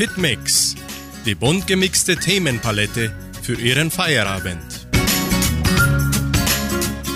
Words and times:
Hitmix, 0.00 0.76
die 1.26 1.34
bunt 1.34 1.66
gemixte 1.66 2.16
Themenpalette 2.16 3.12
für 3.42 3.60
Ihren 3.60 3.90
Feierabend. 3.90 4.88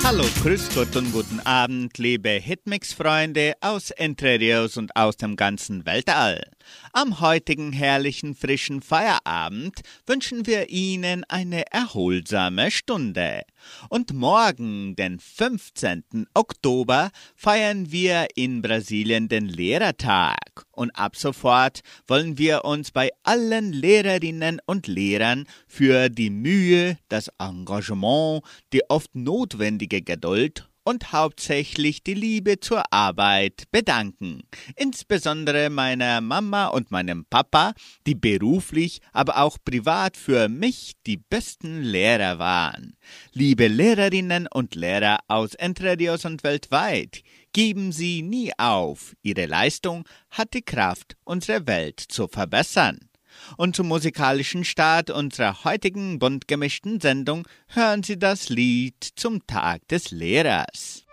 Hallo, 0.04 0.24
grüß 0.42 0.68
Gott 0.74 0.94
und 0.94 1.10
guten 1.10 1.40
Abend, 1.40 1.96
liebe 1.96 2.28
Hitmix-Freunde 2.28 3.54
aus 3.62 3.90
Entre 3.90 4.38
Rios 4.38 4.76
und 4.76 4.94
aus 4.96 5.16
dem 5.16 5.34
ganzen 5.36 5.86
Weltall. 5.86 6.44
Am 6.92 7.20
heutigen 7.20 7.72
herrlichen 7.72 8.34
frischen 8.34 8.82
Feierabend 8.82 9.80
wünschen 10.06 10.46
wir 10.46 10.70
Ihnen 10.70 11.24
eine 11.24 11.70
erholsame 11.72 12.70
Stunde. 12.70 13.42
Und 13.88 14.12
morgen, 14.12 14.96
den 14.96 15.18
15. 15.18 16.26
Oktober, 16.34 17.10
feiern 17.34 17.90
wir 17.90 18.28
in 18.34 18.62
Brasilien 18.62 19.28
den 19.28 19.46
Lehrertag. 19.46 20.64
Und 20.72 20.90
ab 20.92 21.16
sofort 21.16 21.80
wollen 22.06 22.38
wir 22.38 22.64
uns 22.64 22.90
bei 22.90 23.10
allen 23.22 23.72
Lehrerinnen 23.72 24.60
und 24.66 24.86
Lehrern 24.86 25.46
für 25.66 26.08
die 26.08 26.30
Mühe, 26.30 26.98
das 27.08 27.30
Engagement, 27.38 28.42
die 28.72 28.88
oft 28.88 29.14
notwendige 29.14 30.02
Geduld 30.02 30.68
und 30.84 31.12
hauptsächlich 31.12 32.02
die 32.02 32.14
Liebe 32.14 32.60
zur 32.60 32.92
Arbeit 32.92 33.64
bedanken. 33.72 34.42
Insbesondere 34.76 35.70
meiner 35.70 36.20
Mama 36.20 36.66
und 36.66 36.90
meinem 36.90 37.24
Papa, 37.24 37.72
die 38.06 38.14
beruflich, 38.14 39.00
aber 39.12 39.38
auch 39.38 39.58
privat 39.64 40.16
für 40.16 40.48
mich 40.48 40.92
die 41.06 41.16
besten 41.16 41.82
Lehrer 41.82 42.38
waren. 42.38 42.96
Liebe 43.32 43.66
Lehrerinnen 43.66 44.46
und 44.46 44.74
Lehrer 44.74 45.18
aus 45.26 45.54
Entre 45.54 45.98
Rios 45.98 46.24
und 46.24 46.44
weltweit, 46.44 47.22
geben 47.52 47.92
Sie 47.92 48.22
nie 48.22 48.52
auf. 48.58 49.16
Ihre 49.22 49.46
Leistung 49.46 50.06
hat 50.30 50.54
die 50.54 50.62
Kraft, 50.62 51.16
unsere 51.24 51.66
Welt 51.66 52.00
zu 52.00 52.28
verbessern. 52.28 53.08
Und 53.56 53.76
zum 53.76 53.88
musikalischen 53.88 54.64
Start 54.64 55.10
unserer 55.10 55.64
heutigen 55.64 56.18
bunt 56.18 56.48
gemischten 56.48 57.00
Sendung 57.00 57.46
hören 57.68 58.02
Sie 58.02 58.18
das 58.18 58.48
Lied 58.48 59.02
zum 59.16 59.46
Tag 59.46 59.86
des 59.88 60.10
Lehrers. 60.10 61.03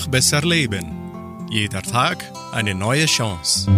Einfach 0.00 0.12
besser 0.12 0.40
leben. 0.40 1.46
Jeder 1.50 1.82
Tag 1.82 2.24
eine 2.52 2.74
neue 2.74 3.04
Chance. 3.04 3.70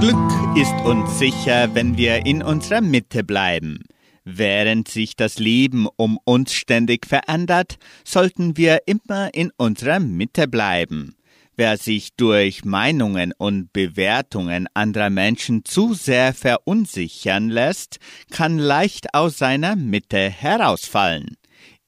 Glück 0.00 0.56
ist 0.56 0.74
uns 0.84 1.16
sicher, 1.20 1.72
wenn 1.76 1.96
wir 1.96 2.26
in 2.26 2.42
unserer 2.42 2.80
Mitte 2.80 3.22
bleiben. 3.22 3.84
Während 4.24 4.88
sich 4.88 5.14
das 5.14 5.38
Leben 5.38 5.86
um 5.94 6.18
uns 6.24 6.54
ständig 6.54 7.06
verändert, 7.06 7.76
sollten 8.04 8.56
wir 8.56 8.80
immer 8.86 9.32
in 9.32 9.52
unserer 9.58 10.00
Mitte 10.00 10.48
bleiben. 10.48 11.14
Wer 11.54 11.76
sich 11.76 12.16
durch 12.16 12.64
Meinungen 12.64 13.32
und 13.38 13.72
Bewertungen 13.72 14.66
anderer 14.74 15.10
Menschen 15.10 15.64
zu 15.64 15.94
sehr 15.94 16.34
verunsichern 16.34 17.48
lässt, 17.48 18.00
kann 18.32 18.58
leicht 18.58 19.14
aus 19.14 19.38
seiner 19.38 19.76
Mitte 19.76 20.18
herausfallen. 20.18 21.36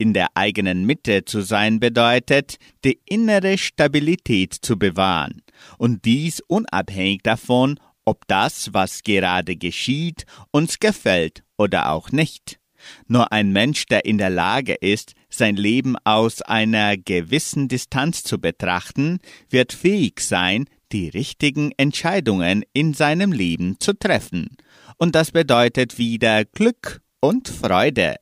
In 0.05 0.13
der 0.13 0.29
eigenen 0.35 0.85
Mitte 0.85 1.25
zu 1.25 1.41
sein 1.41 1.81
bedeutet, 1.81 2.59
die 2.85 3.01
innere 3.07 3.57
Stabilität 3.57 4.53
zu 4.53 4.79
bewahren, 4.79 5.41
und 5.79 6.05
dies 6.05 6.43
unabhängig 6.47 7.23
davon, 7.23 7.81
ob 8.05 8.27
das, 8.27 8.75
was 8.75 9.03
gerade 9.03 9.57
geschieht, 9.57 10.27
uns 10.51 10.79
gefällt 10.79 11.43
oder 11.57 11.91
auch 11.91 12.13
nicht. 12.13 12.59
Nur 13.07 13.33
ein 13.33 13.51
Mensch, 13.51 13.87
der 13.87 14.05
in 14.05 14.19
der 14.19 14.29
Lage 14.29 14.75
ist, 14.75 15.15
sein 15.31 15.57
Leben 15.57 15.97
aus 16.05 16.43
einer 16.43 16.99
gewissen 16.99 17.69
Distanz 17.69 18.25
zu 18.25 18.39
betrachten, 18.39 19.21
wird 19.49 19.73
fähig 19.73 20.21
sein, 20.21 20.67
die 20.93 21.09
richtigen 21.09 21.73
Entscheidungen 21.79 22.63
in 22.75 22.93
seinem 22.93 23.33
Leben 23.33 23.81
zu 23.81 23.95
treffen. 23.95 24.59
Und 24.99 25.15
das 25.15 25.31
bedeutet 25.31 25.97
wieder 25.97 26.45
Glück 26.45 27.01
und 27.21 27.49
Freude. 27.49 28.17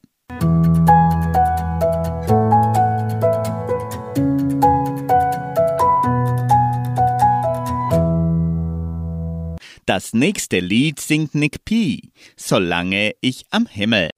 Das 9.84 10.12
nächste 10.12 10.60
Lied 10.60 11.00
singt 11.00 11.34
Nick 11.34 11.64
P. 11.64 12.02
Solange 12.36 13.14
ich 13.20 13.46
am 13.50 13.66
Himmel. 13.66 14.10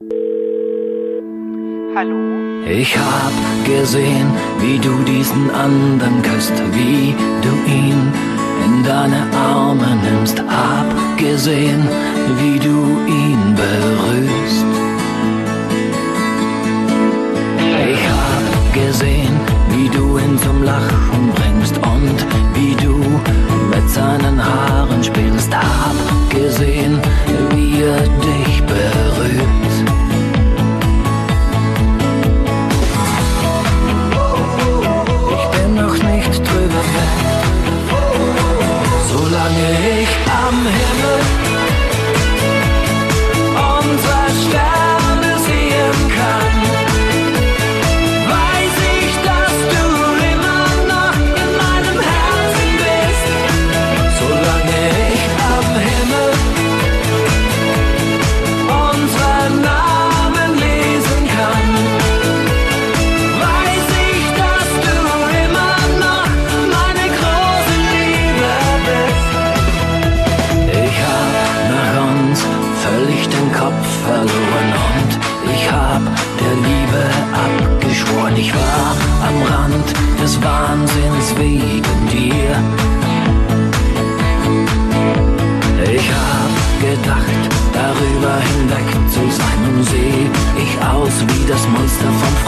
Hallo? 1.97 2.66
Ich 2.69 2.94
hab 2.98 3.32
gesehen, 3.64 4.30
wie 4.60 4.78
du 4.78 5.02
diesen 5.04 5.50
anderen 5.50 6.20
küsst, 6.20 6.52
wie 6.72 7.14
du 7.41 7.48
ihn 7.66 8.12
in 8.66 8.84
deine 8.84 9.22
Arme 9.32 9.98
nimmst. 10.04 10.38
Hab 10.41 11.16
gesehen, 11.16 11.88
wie 12.41 12.58
du 12.58 13.00
ihn 13.06 13.54
berührst. 13.56 14.66
Ich 17.91 18.02
hab 18.06 18.75
gesehen, 18.75 19.41
wie 19.70 19.88
du 19.88 20.19
ihn 20.19 20.38
zum 20.41 20.62
Lachen 20.62 21.32
bringst 21.34 21.76
und 21.78 22.26
wie 22.54 22.75
du 22.84 22.98
mit 23.75 23.88
seinen 23.88 24.44
Haaren 24.44 24.84
spielst. 25.04 25.54
Hab 25.54 26.31
gesehen, 26.31 27.00
wie 27.54 27.82
er 27.82 28.00
dich 28.00 28.62
berührt. 28.65 29.03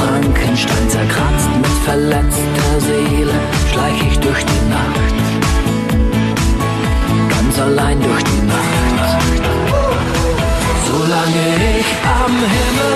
Frankenstein 0.06 0.88
zerkratzt 0.88 1.50
mit 1.56 1.76
verletzter 1.84 2.80
Seele 2.80 3.34
schleich 3.70 4.00
ich 4.08 4.18
durch 4.20 4.44
die 4.44 4.64
Nacht. 4.70 5.16
Ganz 7.28 7.58
allein 7.58 8.00
durch 8.00 8.22
die 8.22 8.42
Nacht. 8.46 9.18
Solange 10.88 11.44
ich 11.78 11.88
am 12.22 12.34
Himmel 12.54 12.94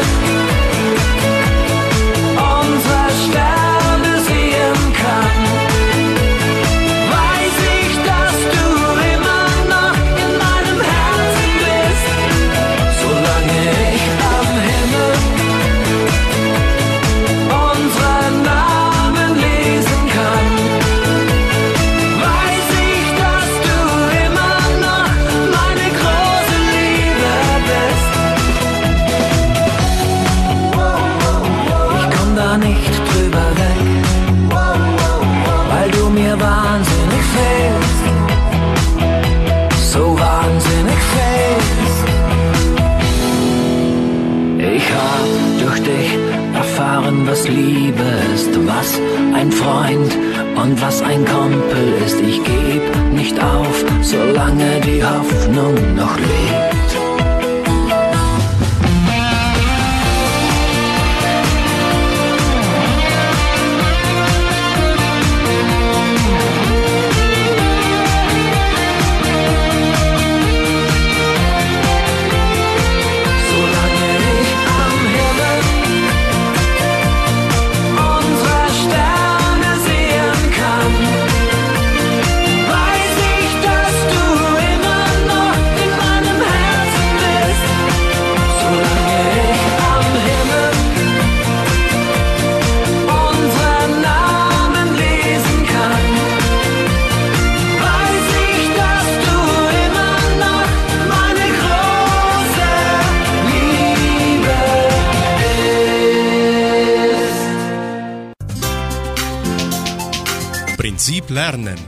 Lernen. 111.50 111.79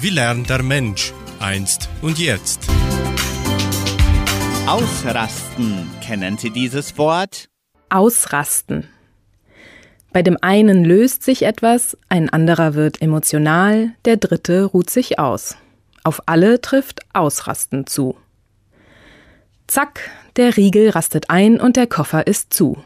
Wie 0.00 0.08
lernt 0.08 0.48
der 0.48 0.62
Mensch 0.62 1.12
einst 1.38 1.90
und 2.00 2.18
jetzt? 2.18 2.66
Ausrasten. 4.66 5.90
Kennen 6.00 6.38
Sie 6.38 6.48
dieses 6.48 6.96
Wort? 6.96 7.50
Ausrasten. 7.90 8.88
Bei 10.14 10.22
dem 10.22 10.38
einen 10.40 10.82
löst 10.82 11.24
sich 11.24 11.42
etwas, 11.42 11.98
ein 12.08 12.30
anderer 12.30 12.72
wird 12.72 13.02
emotional, 13.02 13.90
der 14.06 14.16
dritte 14.16 14.64
ruht 14.64 14.88
sich 14.88 15.18
aus. 15.18 15.58
Auf 16.02 16.22
alle 16.24 16.62
trifft 16.62 17.00
Ausrasten 17.12 17.86
zu. 17.86 18.16
Zack, 19.66 20.08
der 20.36 20.56
Riegel 20.56 20.88
rastet 20.88 21.28
ein 21.28 21.60
und 21.60 21.76
der 21.76 21.86
Koffer 21.86 22.26
ist 22.26 22.54
zu. 22.54 22.82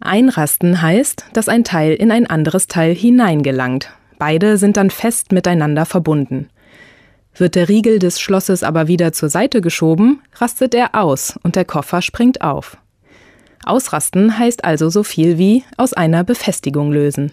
Einrasten 0.00 0.82
heißt, 0.82 1.24
dass 1.32 1.48
ein 1.48 1.64
Teil 1.64 1.94
in 1.94 2.12
ein 2.12 2.28
anderes 2.28 2.68
Teil 2.68 2.94
hineingelangt, 2.94 3.90
Beide 4.18 4.56
sind 4.58 4.76
dann 4.76 4.90
fest 4.90 5.32
miteinander 5.32 5.86
verbunden. 5.86 6.48
Wird 7.34 7.54
der 7.54 7.68
Riegel 7.68 7.98
des 7.98 8.20
Schlosses 8.20 8.62
aber 8.62 8.88
wieder 8.88 9.12
zur 9.12 9.28
Seite 9.28 9.60
geschoben, 9.60 10.22
rastet 10.34 10.74
er 10.74 10.94
aus 10.94 11.38
und 11.42 11.54
der 11.54 11.66
Koffer 11.66 12.00
springt 12.00 12.40
auf. 12.40 12.78
Ausrasten 13.64 14.38
heißt 14.38 14.64
also 14.64 14.88
so 14.88 15.02
viel 15.02 15.36
wie 15.36 15.64
aus 15.76 15.92
einer 15.92 16.24
Befestigung 16.24 16.92
lösen. 16.92 17.32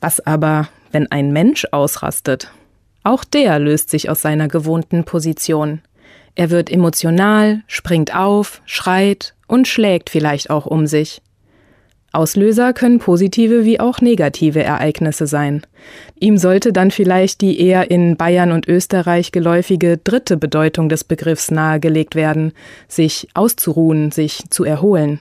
Was 0.00 0.20
aber, 0.20 0.68
wenn 0.92 1.10
ein 1.10 1.32
Mensch 1.32 1.66
ausrastet? 1.72 2.50
Auch 3.02 3.24
der 3.24 3.58
löst 3.58 3.90
sich 3.90 4.10
aus 4.10 4.22
seiner 4.22 4.48
gewohnten 4.48 5.04
Position. 5.04 5.80
Er 6.34 6.50
wird 6.50 6.70
emotional, 6.70 7.62
springt 7.66 8.14
auf, 8.14 8.60
schreit 8.66 9.34
und 9.46 9.66
schlägt 9.66 10.10
vielleicht 10.10 10.50
auch 10.50 10.66
um 10.66 10.86
sich. 10.86 11.22
Auslöser 12.14 12.72
können 12.72 12.98
positive 12.98 13.64
wie 13.64 13.80
auch 13.80 14.00
negative 14.00 14.62
Ereignisse 14.62 15.26
sein. 15.26 15.62
Ihm 16.18 16.38
sollte 16.38 16.72
dann 16.72 16.90
vielleicht 16.90 17.40
die 17.40 17.60
eher 17.60 17.90
in 17.90 18.16
Bayern 18.16 18.52
und 18.52 18.68
Österreich 18.68 19.32
geläufige 19.32 19.98
dritte 19.98 20.36
Bedeutung 20.36 20.88
des 20.88 21.04
Begriffs 21.04 21.50
nahegelegt 21.50 22.14
werden, 22.14 22.52
sich 22.88 23.28
auszuruhen, 23.34 24.10
sich 24.10 24.44
zu 24.50 24.64
erholen. 24.64 25.20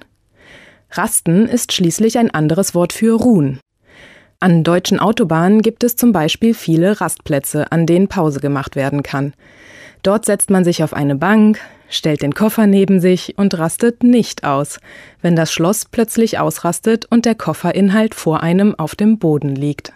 Rasten 0.92 1.48
ist 1.48 1.74
schließlich 1.74 2.18
ein 2.18 2.30
anderes 2.30 2.75
Wort 2.75 2.94
für 2.94 3.19
ruhen. 3.19 3.60
An 4.39 4.63
deutschen 4.63 5.00
Autobahnen 5.00 5.62
gibt 5.62 5.84
es 5.84 5.96
zum 5.96 6.12
Beispiel 6.12 6.54
viele 6.54 7.00
Rastplätze, 7.00 7.72
an 7.72 7.86
denen 7.86 8.10
Pause 8.10 8.41
gemacht 8.41 8.75
werden 8.75 9.01
kann. 9.01 9.34
Dort 10.03 10.25
setzt 10.25 10.50
man 10.50 10.65
sich 10.65 10.84
auf 10.84 10.94
eine 10.94 11.15
Bank, 11.15 11.60
stellt 11.93 12.21
den 12.21 12.33
Koffer 12.33 12.67
neben 12.67 13.00
sich 13.00 13.38
und 13.38 13.57
rastet 13.57 14.03
nicht 14.03 14.43
aus, 14.43 14.79
wenn 15.21 15.35
das 15.35 15.51
Schloss 15.51 15.85
plötzlich 15.85 16.39
ausrastet 16.39 17.05
und 17.09 17.25
der 17.25 17.35
Kofferinhalt 17.35 18.15
vor 18.15 18.41
einem 18.41 18.75
auf 18.75 18.95
dem 18.95 19.19
Boden 19.19 19.55
liegt. 19.55 19.93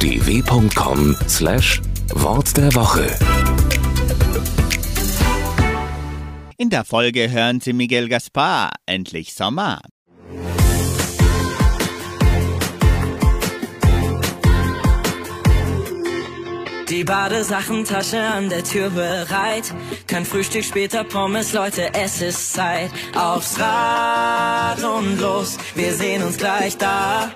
dw.com 0.00 1.16
slash 1.28 1.80
Wort 2.14 2.56
der 2.56 2.74
Woche 2.74 3.06
In 6.56 6.70
der 6.70 6.84
Folge 6.84 7.30
hören 7.30 7.60
Sie 7.60 7.72
Miguel 7.72 8.08
Gaspar, 8.08 8.70
Endlich 8.86 9.34
Sommer. 9.34 9.80
Die 16.90 17.04
Badesachentasche 17.04 18.18
an 18.18 18.48
der 18.48 18.64
Tür 18.64 18.88
bereit. 18.88 19.74
Kein 20.06 20.24
Frühstück, 20.24 20.64
später 20.64 21.04
Pommes, 21.04 21.52
Leute, 21.52 21.92
es 21.92 22.22
ist 22.22 22.54
Zeit. 22.54 22.90
Aufs 23.14 23.60
Rad 23.60 24.82
und 24.82 25.20
los, 25.20 25.58
wir 25.74 25.92
sehen 25.92 26.22
uns 26.22 26.38
gleich 26.38 26.78
da. 26.78 27.30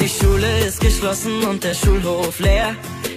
Die 0.00 0.08
Schule 0.08 0.66
ist 0.66 0.80
geschlossen 0.80 1.42
und 1.44 1.62
der 1.62 1.74
Schulhof 1.74 2.38
leer. 2.38 2.74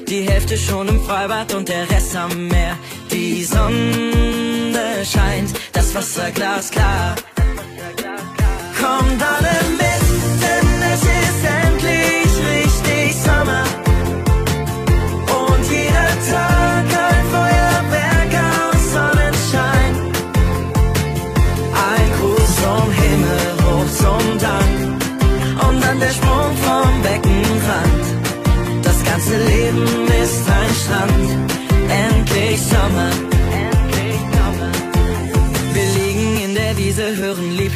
Die 0.09 0.29
Hälfte 0.29 0.57
schon 0.57 0.89
im 0.89 1.01
Freibad 1.05 1.53
und 1.53 1.69
der 1.69 1.89
Rest 1.89 2.13
am 2.15 2.47
Meer. 2.49 2.77
Die 3.09 3.43
Sonne 3.45 5.05
scheint, 5.05 5.53
das 5.71 5.95
Wasser 5.95 6.29
glasklar. 6.31 7.15
Kommt 8.79 9.23
alle 9.23 9.56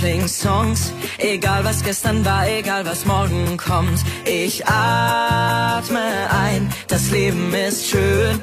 Lieblingssongs. 0.02 0.94
Egal 1.20 1.64
was 1.64 1.84
gestern 1.84 2.26
war, 2.26 2.48
egal 2.48 2.86
was 2.86 3.06
morgen 3.06 3.56
kommt. 3.58 4.00
Ich 4.26 4.66
atme 4.68 6.02
ein, 6.32 6.70
das 6.88 7.12
Leben 7.12 7.54
ist 7.54 7.88
schön. 7.88 8.42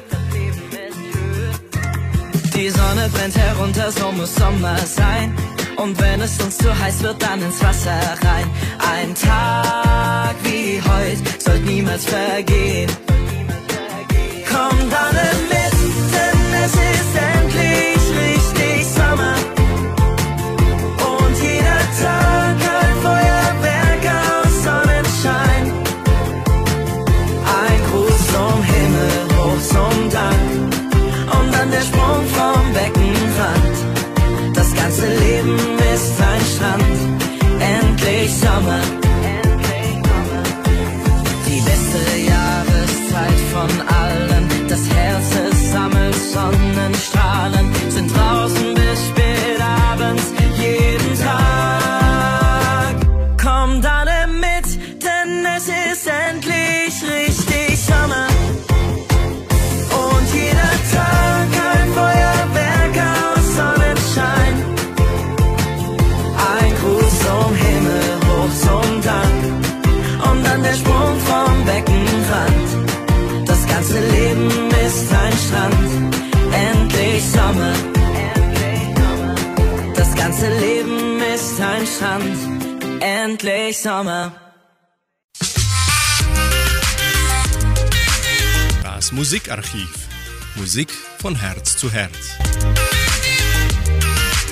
Die 2.55 2.69
Sonne 2.69 3.09
brennt 3.13 3.37
herunter, 3.37 3.91
so 3.91 4.11
muss 4.11 4.35
Sommer 4.35 4.77
sein. 4.77 5.35
Und 5.75 5.99
wenn 6.01 6.21
es 6.21 6.41
uns 6.41 6.57
zu 6.57 6.77
heiß 6.77 7.03
wird, 7.03 7.21
dann 7.21 7.41
ins 7.41 7.61
Wasser 7.61 7.99
rein. 8.23 8.49
Ein 8.93 9.15
Tag 9.15 10.35
wie 10.43 10.81
heute 10.81 11.41
sollte 11.41 11.65
niemals 11.65 12.05
vergehen. 12.05 12.89
Endlich 83.69 83.83
Sommer. 83.83 84.33
Das 88.81 89.11
Musikarchiv. 89.11 90.07
Musik 90.55 90.89
von 91.19 91.35
Herz 91.35 91.77
zu 91.77 91.91
Herz. 91.91 92.31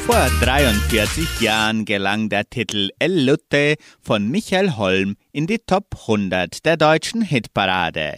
Vor 0.05 0.29
43 0.41 1.41
Jahren 1.41 1.85
gelang 1.85 2.29
der 2.29 2.47
Titel 2.47 2.91
El 2.99 3.25
Lutte 3.25 3.77
von 4.01 4.29
Michael 4.29 4.77
Holm 4.77 5.15
in 5.31 5.47
die 5.47 5.59
Top 5.65 5.95
100 6.01 6.63
der 6.63 6.77
deutschen 6.77 7.23
Hitparade. 7.23 8.17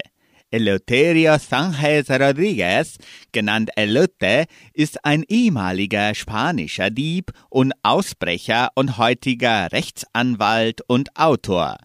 Eleuterio 0.52 1.34
Sánchez 1.38 2.10
Rodríguez, 2.10 2.98
genannt 3.32 3.70
Elote, 3.76 4.46
ist 4.74 5.06
ein 5.06 5.24
ehemaliger 5.28 6.16
spanischer 6.16 6.90
Dieb 6.90 7.32
und 7.50 7.74
Ausbrecher 7.84 8.70
und 8.74 8.98
heutiger 8.98 9.72
Rechtsanwalt 9.72 10.82
und 10.88 11.16
Autor. 11.16 11.78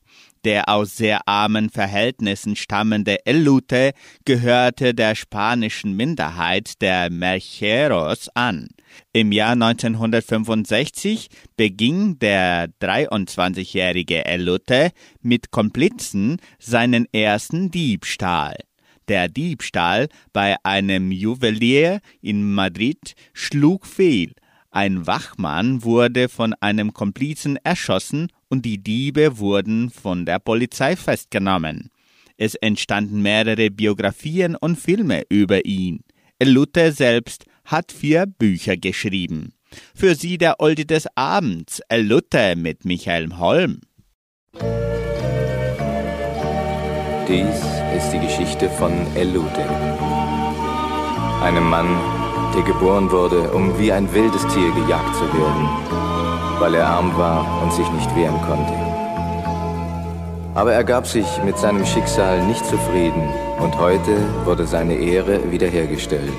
Der 0.44 0.68
aus 0.70 0.96
sehr 0.96 1.28
armen 1.28 1.68
Verhältnissen 1.68 2.56
stammende 2.56 3.26
Elute 3.26 3.92
gehörte 4.24 4.94
der 4.94 5.14
spanischen 5.14 5.94
Minderheit 5.94 6.80
der 6.80 7.10
Mercheros 7.10 8.30
an. 8.34 8.68
Im 9.12 9.32
Jahr 9.32 9.52
1965 9.52 11.28
beging 11.56 12.18
der 12.18 12.68
23-jährige 12.80 14.24
Elute 14.24 14.90
mit 15.22 15.50
Komplizen 15.50 16.38
seinen 16.58 17.06
ersten 17.12 17.70
Diebstahl. 17.70 18.56
Der 19.08 19.28
Diebstahl 19.28 20.08
bei 20.32 20.56
einem 20.62 21.12
Juwelier 21.12 22.00
in 22.22 22.54
Madrid 22.54 23.14
schlug 23.32 23.86
fehl. 23.86 24.32
Ein 24.70 25.06
Wachmann 25.06 25.84
wurde 25.84 26.28
von 26.28 26.54
einem 26.54 26.94
Komplizen 26.94 27.56
erschossen 27.62 28.28
und 28.48 28.64
die 28.64 28.82
Diebe 28.82 29.38
wurden 29.38 29.90
von 29.90 30.26
der 30.26 30.38
Polizei 30.38 30.96
festgenommen. 30.96 31.90
Es 32.36 32.56
entstanden 32.56 33.22
mehrere 33.22 33.70
Biografien 33.70 34.56
und 34.56 34.76
Filme 34.76 35.22
über 35.28 35.64
ihn. 35.64 36.00
Luther 36.42 36.90
selbst 36.92 37.44
hat 37.64 37.92
vier 37.92 38.26
Bücher 38.26 38.76
geschrieben. 38.76 39.54
Für 39.94 40.14
Sie 40.14 40.38
der 40.38 40.60
Olde 40.60 40.86
des 40.86 41.06
Abends, 41.16 41.80
Luther 41.92 42.56
mit 42.56 42.84
Michael 42.84 43.36
Holm. 43.38 43.80
Dies 47.26 47.56
ist 47.96 48.10
die 48.12 48.20
Geschichte 48.20 48.68
von 48.68 48.92
Elute, 49.16 49.64
einem 51.42 51.68
Mann, 51.70 51.88
der 52.54 52.62
geboren 52.62 53.10
wurde, 53.10 53.50
um 53.52 53.78
wie 53.78 53.90
ein 53.90 54.12
wildes 54.12 54.42
Tier 54.48 54.70
gejagt 54.72 55.16
zu 55.16 55.24
werden, 55.32 55.68
weil 56.60 56.74
er 56.74 56.86
arm 56.86 57.16
war 57.16 57.62
und 57.62 57.72
sich 57.72 57.90
nicht 57.92 58.14
wehren 58.14 58.40
konnte. 58.42 58.74
Aber 60.54 60.72
er 60.72 60.84
gab 60.84 61.06
sich 61.06 61.26
mit 61.44 61.58
seinem 61.58 61.84
Schicksal 61.84 62.46
nicht 62.46 62.64
zufrieden 62.66 63.28
und 63.58 63.76
heute 63.78 64.16
wurde 64.44 64.66
seine 64.66 64.94
Ehre 64.94 65.50
wiederhergestellt. 65.50 66.32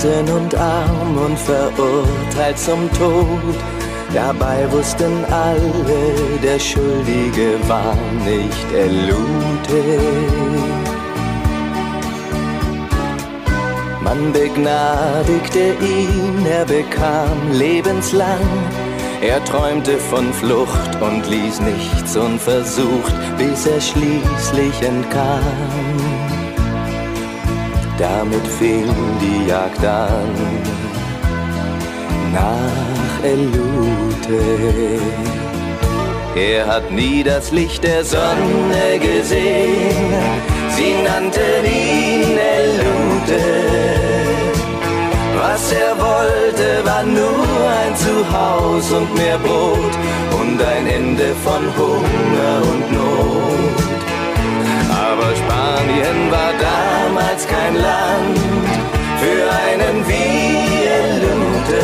Neunzehn 0.00 0.34
und 0.34 0.54
arm 0.54 1.16
und 1.26 1.38
verurteilt 1.38 2.58
zum 2.58 2.90
Tod. 2.92 3.56
Dabei 4.12 4.70
wussten 4.72 5.24
alle, 5.26 6.38
der 6.42 6.58
Schuldige 6.58 7.58
war 7.68 7.96
nicht 8.24 8.72
Elute. 8.72 10.00
Man 14.02 14.32
begnadigte 14.32 15.74
ihn, 15.80 16.46
er 16.46 16.64
bekam 16.64 17.52
lebenslang. 17.52 18.40
Er 19.22 19.44
träumte 19.44 19.98
von 19.98 20.32
Flucht 20.32 21.00
und 21.00 21.28
ließ 21.28 21.60
nichts 21.60 22.16
unversucht, 22.16 23.14
bis 23.36 23.66
er 23.66 23.80
schließlich 23.80 24.82
entkam. 24.82 25.99
Damit 28.00 28.46
fing 28.58 28.88
die 29.20 29.46
Jagd 29.50 29.84
an 29.84 30.32
nach 32.32 33.22
Elute. 33.22 34.40
Er 36.34 36.66
hat 36.66 36.90
nie 36.90 37.22
das 37.22 37.52
Licht 37.52 37.84
der 37.84 38.02
Sonne 38.02 38.98
gesehen, 38.98 40.14
sie 40.76 40.94
nannten 41.04 41.62
ihn 41.66 42.38
Elute. 42.62 43.44
Was 45.36 45.70
er 45.70 45.94
wollte, 45.98 46.68
war 46.84 47.02
nur 47.02 47.60
ein 47.84 47.94
Zuhause 47.96 48.96
und 48.96 49.14
mehr 49.14 49.38
Brot 49.38 49.94
und 50.40 50.58
ein 50.62 50.86
Ende 50.86 51.34
von 51.44 51.62
Hunger 51.76 52.56
und 52.72 52.92
Not. 52.94 53.80
Aber 54.88 55.36
Spanien 55.36 56.30
war 56.30 56.52
damals 57.40 57.46
kein 57.46 57.76
Land 57.76 58.38
für 59.18 59.50
einen 59.52 60.08
wie 60.08 60.86
Elute. 60.86 61.82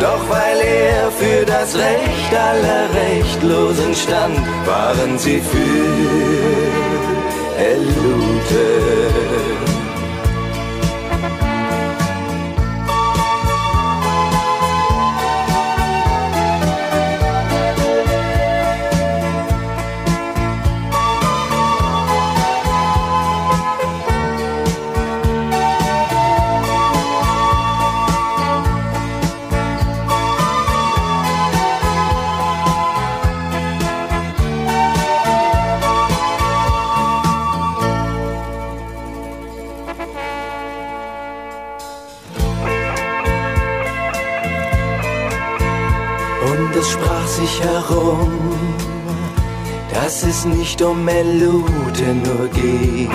Doch 0.00 0.28
weil 0.28 0.60
er 0.60 1.10
für 1.10 1.44
das 1.44 1.76
Recht 1.76 2.34
aller 2.34 2.88
Rechtlosen 2.94 3.94
stand, 3.94 4.38
waren 4.66 5.18
sie 5.18 5.40
für 5.40 5.58
Elute. 7.58 9.59
Melute 51.04 52.14
nur 52.24 52.48
ging. 52.48 53.10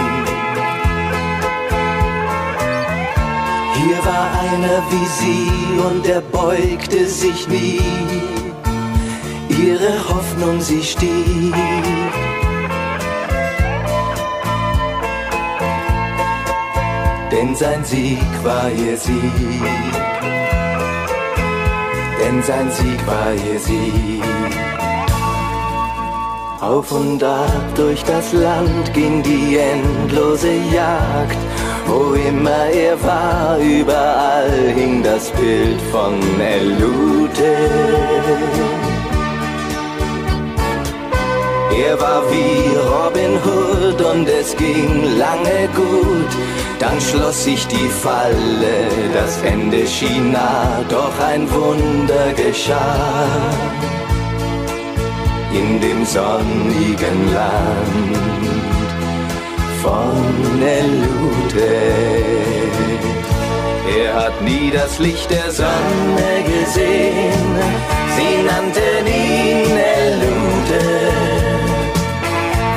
Hier 3.75 3.97
war 4.05 4.27
einer 4.49 4.81
wie 4.89 5.05
sie 5.19 5.51
und 5.87 6.07
er 6.07 6.21
beugte 6.21 7.05
sich 7.07 7.47
nie. 7.47 7.81
Ihre 9.49 9.93
Hoffnung, 10.09 10.59
sie 10.61 10.83
stieg. 10.83 11.53
Denn 17.31 17.55
sein 17.55 17.83
Sieg 17.83 18.43
war 18.43 18.69
ihr 18.71 18.97
Sieg. 18.97 19.61
Denn 22.19 22.41
sein 22.43 22.71
Sieg 22.71 23.07
war 23.07 23.33
ihr 23.33 23.59
Sieg. 23.59 24.84
Auf 26.67 26.91
und 26.91 27.23
ab 27.23 27.75
durch 27.75 28.03
das 28.05 28.33
Land 28.33 28.91
ging 28.95 29.21
die 29.21 29.57
endlose 29.57 30.51
Jagd. 30.73 31.37
Wo 31.85 32.15
immer 32.15 32.65
er 32.73 32.97
war, 33.03 33.59
überall 33.59 34.73
hing 34.73 35.03
das 35.03 35.29
Bild 35.29 35.79
von 35.91 36.15
Elute. 36.41 37.51
Er 41.87 42.01
war 42.01 42.23
wie 42.31 42.75
Robin 42.93 43.37
Hood 43.45 44.01
und 44.01 44.27
es 44.27 44.57
ging 44.57 45.03
lange 45.19 45.69
gut. 45.75 46.31
Dann 46.79 46.99
schloss 46.99 47.43
sich 47.43 47.67
die 47.67 47.89
Falle, 47.89 48.77
das 49.13 49.39
Ende 49.43 49.85
schien 49.85 50.31
nah, 50.31 50.83
doch 50.89 51.13
ein 51.19 51.47
Wunder 51.51 52.33
geschah. 52.33 53.27
In 55.59 55.79
dem 55.79 56.03
sonnigen 56.05 57.19
Land 57.33 58.15
von 59.81 60.61
Elute. 60.61 61.75
Er 63.97 64.13
hat 64.21 64.41
nie 64.41 64.69
das 64.71 64.99
Licht 64.99 65.29
der 65.31 65.49
Sonne 65.51 66.31
gesehen, 66.53 67.49
sie 68.15 68.35
nannten 68.49 69.05
ihn 69.07 69.77
Elute. 70.01 70.83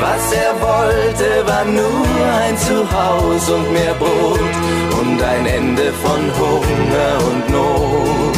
Was 0.00 0.24
er 0.44 0.54
wollte, 0.70 1.28
war 1.50 1.64
nur 1.64 2.24
ein 2.44 2.56
Zuhause 2.58 3.56
und 3.56 3.72
mehr 3.72 3.94
Brot 3.94 4.54
und 5.00 5.20
ein 5.20 5.46
Ende 5.46 5.92
von 6.04 6.20
Hunger 6.38 7.12
und 7.28 7.50
Not. 7.50 8.37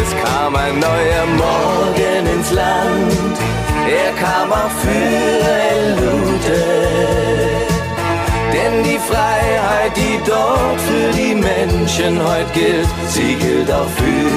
Es 0.00 0.10
kam 0.22 0.54
ein 0.54 0.78
neuer 0.78 1.26
Morgen 1.36 2.26
ins 2.34 2.52
Land, 2.52 3.36
er 3.90 4.12
kam 4.22 4.52
auch 4.52 4.70
für 4.82 5.24
Elute. 5.74 6.60
Denn 8.52 8.84
die 8.84 9.00
Freiheit, 9.10 9.96
die 9.96 10.20
dort 10.24 10.80
für 10.88 11.10
die 11.20 11.34
Menschen 11.34 12.22
heute 12.24 12.52
gilt, 12.52 12.88
sie 13.08 13.34
gilt 13.34 13.72
auch 13.72 13.90
für 14.00 14.28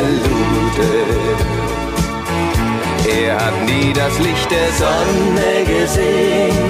Elute. 0.00 0.92
Er 3.22 3.34
hat 3.36 3.56
nie 3.64 3.92
das 3.92 4.18
Licht 4.18 4.50
der 4.50 4.70
Sonne 4.82 5.52
gesehen, 5.66 6.66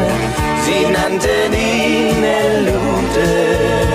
sie 0.64 0.84
nannten 0.92 1.52
ihn 1.54 2.22
Elute. 2.22 3.93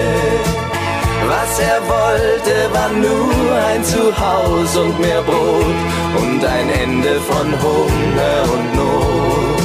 Was 1.31 1.59
er 1.59 1.79
wollte, 1.87 2.55
war 2.73 2.89
nur 2.89 3.53
ein 3.71 3.83
Zuhause 3.83 4.81
und 4.81 4.99
mehr 4.99 5.21
Brot 5.21 5.79
und 6.21 6.43
ein 6.43 6.69
Ende 6.69 7.19
von 7.29 7.47
Hunger 7.61 8.37
und 8.55 8.75
Not. 8.75 9.61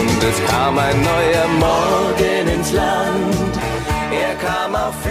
Und 0.00 0.22
es 0.30 0.38
kam 0.48 0.78
ein 0.78 1.02
neuer 1.02 1.48
Morgen 1.58 2.48
ins 2.54 2.70
Land, 2.70 3.54
er 4.26 4.34
kam 4.46 4.76
auch 4.76 4.94
für 5.02 5.10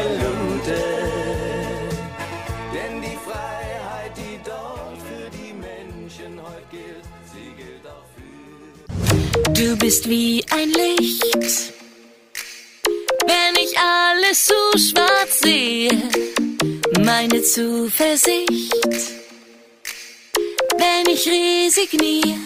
Elute. 0.00 0.82
Denn 2.74 3.02
die 3.02 3.18
Freiheit, 3.26 4.12
die 4.16 4.40
dort 4.42 4.96
für 5.08 5.28
die 5.38 5.52
Menschen 5.52 6.40
heute 6.42 6.66
gilt, 6.70 7.04
sie 7.30 7.50
gilt 7.60 7.84
auch 7.94 8.08
für... 8.14 9.52
Du 9.52 9.76
bist 9.76 10.08
wie 10.08 10.42
ein 10.50 10.70
Licht, 10.70 11.72
wenn 13.26 13.54
ich 13.62 13.76
alles 14.26 14.46
so 14.46 14.78
schwarz 14.78 15.40
sehe, 15.40 15.90
meine 16.98 17.42
Zuversicht, 17.42 18.72
wenn 20.76 21.12
ich 21.12 21.28
resigniere. 21.28 22.38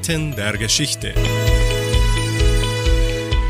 Eckdaten 0.00 0.34
der 0.34 0.56
Geschichte. 0.56 1.14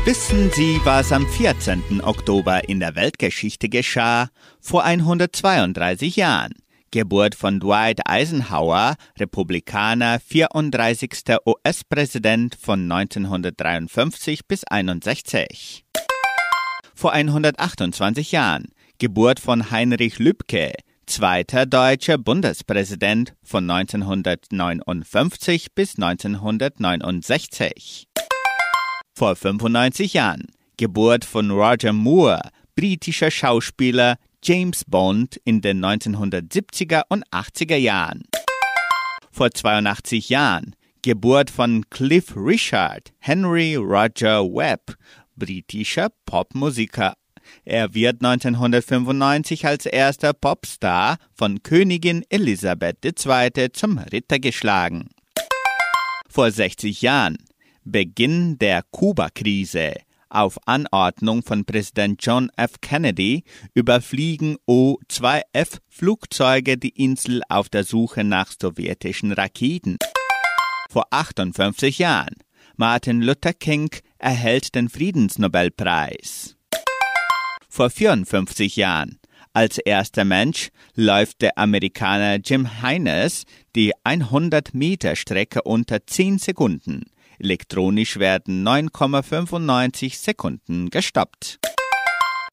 Wissen 0.03 0.51
Sie, 0.51 0.81
was 0.83 1.13
am 1.13 1.25
14. 1.25 2.01
Oktober 2.03 2.67
in 2.67 2.81
der 2.81 2.95
Weltgeschichte 2.95 3.69
geschah? 3.69 4.27
Vor 4.59 4.83
132 4.83 6.17
Jahren. 6.17 6.51
Geburt 6.91 7.35
von 7.35 7.61
Dwight 7.61 8.01
Eisenhower, 8.05 8.95
Republikaner, 9.17 10.19
34. 10.19 11.11
US-Präsident 11.45 12.57
von 12.61 12.91
1953 12.91 14.45
bis 14.45 14.65
61. 14.65 15.85
Vor 16.93 17.13
128 17.13 18.33
Jahren. 18.33 18.65
Geburt 18.97 19.39
von 19.39 19.71
Heinrich 19.71 20.19
Lübke, 20.19 20.73
zweiter 21.11 21.65
deutscher 21.65 22.17
Bundespräsident 22.17 23.33
von 23.43 23.69
1959 23.69 25.75
bis 25.75 25.97
1969. 25.97 28.07
Vor 29.13 29.35
95 29.35 30.13
Jahren. 30.13 30.47
Geburt 30.77 31.25
von 31.25 31.51
Roger 31.51 31.91
Moore, 31.91 32.39
britischer 32.75 33.29
Schauspieler, 33.29 34.15
James 34.41 34.85
Bond 34.85 35.35
in 35.43 35.59
den 35.59 35.83
1970er 35.83 37.01
und 37.09 37.25
80er 37.29 37.75
Jahren. 37.75 38.23
Vor 39.31 39.51
82 39.51 40.29
Jahren. 40.29 40.77
Geburt 41.01 41.49
von 41.49 41.89
Cliff 41.89 42.37
Richard, 42.37 43.11
Henry 43.19 43.75
Roger 43.75 44.45
Webb, 44.45 44.95
britischer 45.35 46.07
Popmusiker 46.25 47.15
er 47.65 47.93
wird 47.93 48.23
1995 48.23 49.65
als 49.65 49.85
erster 49.85 50.31
Popstar 50.33 51.17
von 51.33 51.61
Königin 51.63 52.23
Elisabeth 52.29 53.05
II. 53.05 53.71
zum 53.73 53.97
Ritter 53.97 54.39
geschlagen. 54.39 55.09
Vor 56.29 56.51
60 56.51 57.01
Jahren 57.01 57.37
Beginn 57.83 58.59
der 58.59 58.83
Kuba-Krise. 58.91 59.95
Auf 60.29 60.57
Anordnung 60.65 61.43
von 61.43 61.65
Präsident 61.65 62.25
John 62.25 62.49
F. 62.55 62.75
Kennedy 62.79 63.43
überfliegen 63.73 64.55
O-2F-Flugzeuge 64.65 66.77
die 66.77 67.03
Insel 67.03 67.41
auf 67.49 67.67
der 67.67 67.83
Suche 67.83 68.23
nach 68.23 68.53
sowjetischen 68.57 69.33
Raketen. 69.33 69.97
Vor 70.89 71.07
58 71.09 71.99
Jahren 71.99 72.35
Martin 72.77 73.21
Luther 73.21 73.53
King 73.53 73.93
erhält 74.19 74.73
den 74.73 74.87
Friedensnobelpreis 74.87 76.55
vor 77.71 77.89
54 77.89 78.75
Jahren. 78.75 79.17
Als 79.53 79.79
erster 79.79 80.23
Mensch 80.23 80.69
läuft 80.95 81.41
der 81.41 81.57
Amerikaner 81.57 82.35
Jim 82.35 82.81
Heines 82.81 83.45
die 83.75 83.93
100 84.03 84.73
Meter 84.73 85.15
Strecke 85.15 85.63
unter 85.63 86.05
10 86.05 86.37
Sekunden. 86.37 87.05
Elektronisch 87.39 88.19
werden 88.19 88.65
9,95 88.65 90.17
Sekunden 90.17 90.89
gestoppt. 90.89 91.59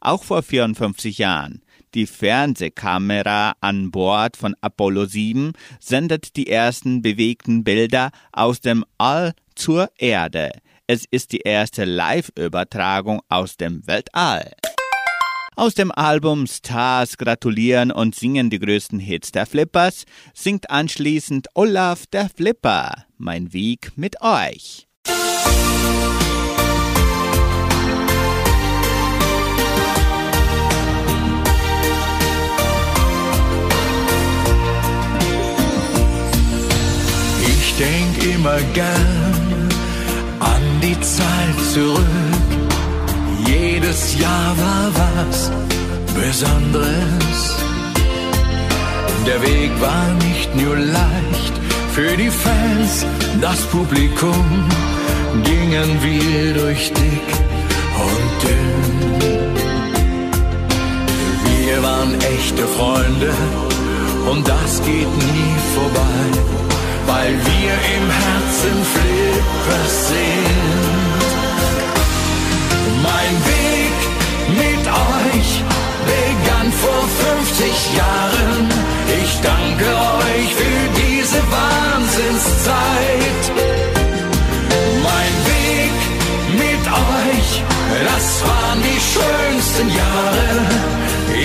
Auch 0.01 0.25
vor 0.25 0.43
54 0.43 1.19
Jahren. 1.19 1.63
Die 1.95 2.07
Fernsehkamera 2.07 3.55
an 3.61 3.91
Bord 3.91 4.37
von 4.37 4.55
Apollo 4.61 5.07
7 5.07 5.53
sendet 5.81 6.37
die 6.37 6.49
ersten 6.49 7.03
bewegten 7.03 7.65
Bilder 7.65 8.11
aus 8.33 8.61
dem 8.61 8.85
All 8.99 9.35
zur 9.55 9.91
Erde. 9.99 10.51
Es 10.87 11.05
ist 11.11 11.33
die 11.33 11.41
erste 11.41 11.85
Live-Übertragung 11.85 13.21
aus 13.29 13.57
dem 13.57 13.87
Weltall. 13.87 14.53
Aus 15.59 15.75
dem 15.75 15.91
Album 15.91 16.47
Stars 16.47 17.19
gratulieren 17.19 17.91
und 17.91 18.15
singen 18.15 18.49
die 18.49 18.61
größten 18.61 19.01
Hits 19.01 19.33
der 19.33 19.45
Flippers 19.45 20.05
singt 20.33 20.71
anschließend 20.71 21.49
Olaf 21.55 22.07
der 22.07 22.31
Flipper 22.31 23.07
Mein 23.17 23.53
Weg 23.53 23.91
mit 23.97 24.23
euch. 24.23 24.87
Ich 37.43 37.75
denk 37.75 38.33
immer 38.33 38.61
gern 38.75 39.69
an 40.39 40.81
die 40.81 41.01
Zeit 41.01 41.61
zurück 41.75 42.48
jedes 43.89 44.21
Jahr 44.21 44.55
war 44.59 44.91
was 45.01 45.51
Besonderes. 46.15 47.41
Der 49.27 49.41
Weg 49.43 49.71
war 49.81 50.09
nicht 50.29 50.55
nur 50.55 50.77
leicht 50.77 51.55
für 51.93 52.17
die 52.17 52.31
Fans, 52.31 53.07
das 53.41 53.61
Publikum 53.67 54.45
gingen 55.43 55.91
wir 56.03 56.55
durch 56.63 56.93
dick 56.93 57.29
und 58.09 58.31
dünn. 58.45 58.99
Wir 61.47 61.83
waren 61.83 62.15
echte 62.37 62.67
Freunde 62.79 63.33
und 64.31 64.47
das 64.47 64.83
geht 64.83 65.13
nie 65.33 65.55
vorbei, 65.77 66.25
weil 67.07 67.33
wir 67.51 67.73
im 67.97 68.07
Herzen 68.23 68.77
Flippers 68.93 70.09
sind. 70.09 70.79
Mein 73.03 73.35
Weg 73.47 73.68
euch 74.89 75.63
begann 76.13 76.73
vor 76.73 77.03
50 77.37 77.97
Jahren. 77.97 78.69
Ich 79.23 79.33
danke 79.41 79.87
euch 80.25 80.51
für 80.55 80.83
diese 81.03 81.41
Wahnsinnszeit. 81.57 83.43
Mein 85.09 85.35
Weg 85.53 85.97
mit 86.63 86.85
euch, 87.17 87.49
das 88.11 88.27
waren 88.49 88.81
die 88.83 89.01
schönsten 89.13 89.89
Jahre. 90.03 90.49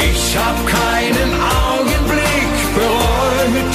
Ich 0.10 0.24
hab 0.38 0.58
keinen 0.68 1.32
Augenblick 1.70 2.54
bereut. 2.76 3.74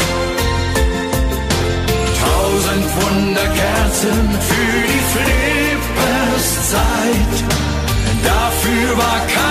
Tausend 2.24 2.86
Wunderkerzen 3.00 4.18
für 4.50 4.76
die 4.90 5.02
Flipperszeit. 5.12 7.36
Dafür 8.24 8.88
war 8.98 9.20
kein 9.34 9.47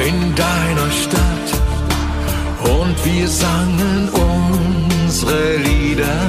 in 0.00 0.34
deiner 0.34 0.90
Stadt. 0.90 1.48
Und 2.78 2.96
wir 3.04 3.28
sangen 3.28 4.08
unsere 4.10 5.56
Lieder 5.56 6.20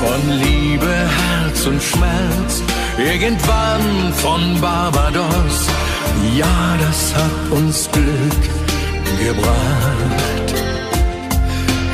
von 0.00 0.20
Liebe, 0.38 0.94
Herz 1.20 1.66
und 1.66 1.82
Schmerz. 1.82 2.62
Irgendwann 2.98 4.12
von 4.14 4.60
Barbados 4.60 5.66
ja, 6.34 6.76
das 6.78 7.14
hat 7.14 7.50
uns 7.50 7.88
Glück 7.92 8.42
gebracht. 9.18 10.54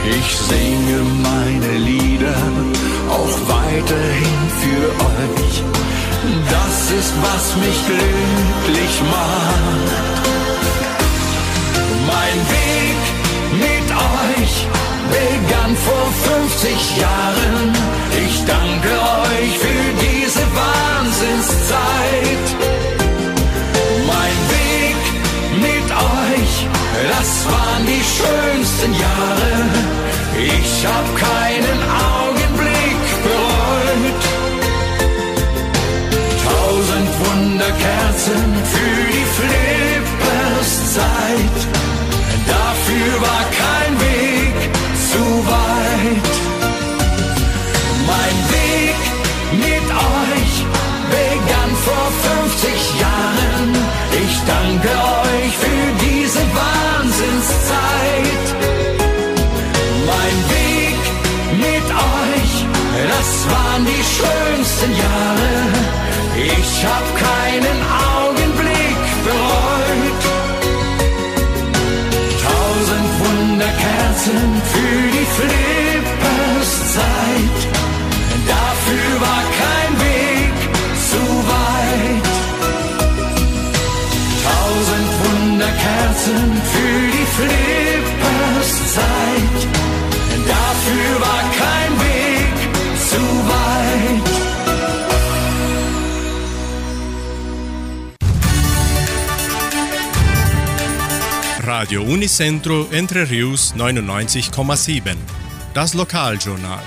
Ich 0.05 0.37
singe 0.37 1.03
meine 1.23 1.79
Lieder 1.79 2.42
auch 3.09 3.37
weiterhin 3.49 4.40
für 4.62 4.85
euch. 5.14 5.62
Das 6.51 6.91
ist, 6.99 7.13
was 7.23 7.57
mich 7.57 7.79
glücklich 7.87 8.95
macht. 9.11 9.89
Mein 12.07 12.39
Weg 12.57 13.01
mit 13.67 13.89
euch 13.91 14.55
begann 15.11 15.77
vor 15.77 16.07
50 16.41 16.97
Jahren. 16.99 17.73
Ich 18.27 18.45
danke 18.45 18.93
euch 19.29 19.59
für 19.59 19.85
diese 20.01 20.45
Wahnsinnszeit. 20.55 21.83
Das 27.23 27.47
waren 27.47 27.87
die 27.87 28.03
schönsten 28.03 28.95
Jahre. 28.95 29.53
Ich 30.37 30.87
hab 30.87 31.17
keinen 31.17 31.81
Augenblick 31.83 32.32
Wunderkerzen 38.12 38.53
für 38.64 39.12
die 39.12 39.27
Flipperszeit. 39.37 41.59
Dafür 42.46 43.12
war 43.20 43.44
kein 43.62 43.92
Weg 44.01 44.57
zu 45.11 45.25
weit. 45.46 46.33
Mein 48.07 48.37
Weg 48.53 49.01
mit 49.53 49.87
euch 49.90 50.55
begann 51.11 51.72
vor 51.87 52.07
50 52.22 53.01
Jahren. 53.01 53.70
Ich 54.25 54.35
danke 54.46 54.88
euch 54.88 55.55
für 55.64 55.87
diese 56.05 56.42
Wahnsinnszeit. 56.61 58.46
Mein 60.07 60.37
Weg 60.57 61.01
mit 61.59 61.87
euch, 61.90 62.53
das 63.09 63.31
waren 63.51 63.83
die 63.87 64.05
schönsten 64.05 64.90
ich 66.59 66.85
hab 66.85 67.17
keinen 67.17 67.83
Arm. 67.83 68.12
Radio 101.83 102.05
Unicentro 102.05 102.87
Entre 102.92 103.29
Rius 103.29 103.75
99,7. 103.75 105.16
Das 105.75 105.95
Lokaljournal. 105.95 106.79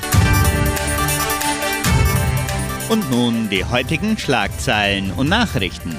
Und 2.87 3.11
nun 3.11 3.49
die 3.49 3.65
heutigen 3.65 4.17
Schlagzeilen 4.17 5.11
und 5.11 5.27
Nachrichten. 5.27 5.93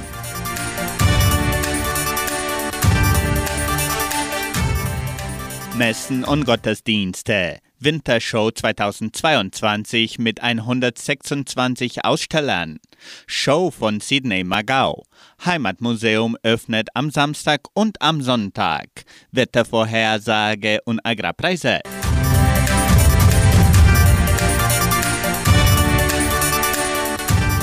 Messen 5.74 6.24
und 6.24 6.46
Gottesdienste. 6.46 7.58
Wintershow 7.78 8.50
2022 8.50 10.18
mit 10.18 10.42
126 10.42 12.04
Ausstellern. 12.04 12.78
Show 13.26 13.70
von 13.70 14.00
Sidney 14.00 14.44
Magau. 14.44 15.04
Heimatmuseum 15.44 16.36
öffnet 16.42 16.88
am 16.94 17.10
Samstag 17.10 17.62
und 17.74 18.00
am 18.00 18.22
Sonntag. 18.22 18.88
Wettervorhersage 19.30 20.80
und 20.86 21.00
Agrarpreise. 21.04 21.80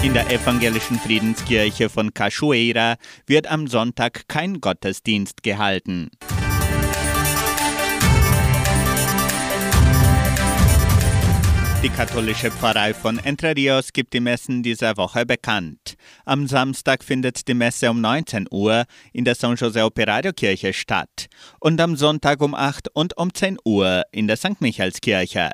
In 0.03 0.13
der 0.13 0.29
evangelischen 0.29 0.99
Friedenskirche 0.99 1.89
von 1.89 2.13
Cachoeira 2.13 2.97
wird 3.25 3.47
am 3.47 3.67
Sonntag 3.67 4.27
kein 4.27 4.61
Gottesdienst 4.61 5.41
gehalten. 5.41 6.11
Die 11.83 11.89
katholische 11.89 12.49
Pfarrei 12.49 12.93
von 12.93 13.19
Entre 13.19 13.57
Rios 13.57 13.91
gibt 13.91 14.13
die 14.13 14.21
Messen 14.21 14.63
dieser 14.63 14.95
Woche 14.95 15.25
bekannt. 15.25 15.95
Am 16.23 16.47
Samstag 16.47 17.03
findet 17.03 17.45
die 17.49 17.53
Messe 17.53 17.91
um 17.91 17.99
19 17.99 18.47
Uhr 18.49 18.85
in 19.11 19.25
der 19.25 19.35
San 19.35 19.55
José 19.55 19.83
Operario 19.83 20.31
Kirche 20.31 20.71
statt 20.71 21.27
und 21.59 21.81
am 21.81 21.97
Sonntag 21.97 22.41
um 22.41 22.55
8 22.55 22.87
und 22.93 23.17
um 23.17 23.33
10 23.33 23.57
Uhr 23.65 24.03
in 24.13 24.27
der 24.27 24.37
St. 24.37 24.61
Michaelskirche. 24.61 25.49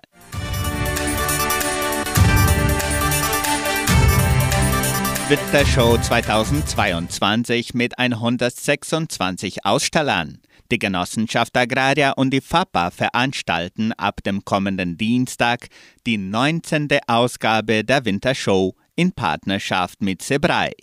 Wintershow 5.29 5.97
2022 5.97 7.73
mit 7.73 7.97
126 7.97 9.65
Ausstellern. 9.65 10.39
Die 10.71 10.77
Genossenschaft 10.77 11.57
Agraria 11.57 12.11
und 12.11 12.31
die 12.31 12.41
FAPA 12.41 12.91
veranstalten 12.91 13.91
ab 13.93 14.21
dem 14.23 14.45
kommenden 14.45 14.97
Dienstag 14.97 15.67
die 16.05 16.19
19. 16.19 16.87
Ausgabe 17.07 17.83
der 17.83 18.05
Wintershow 18.05 18.75
in 18.95 19.11
Partnerschaft 19.11 20.03
mit 20.03 20.21
Sebrei. 20.21 20.73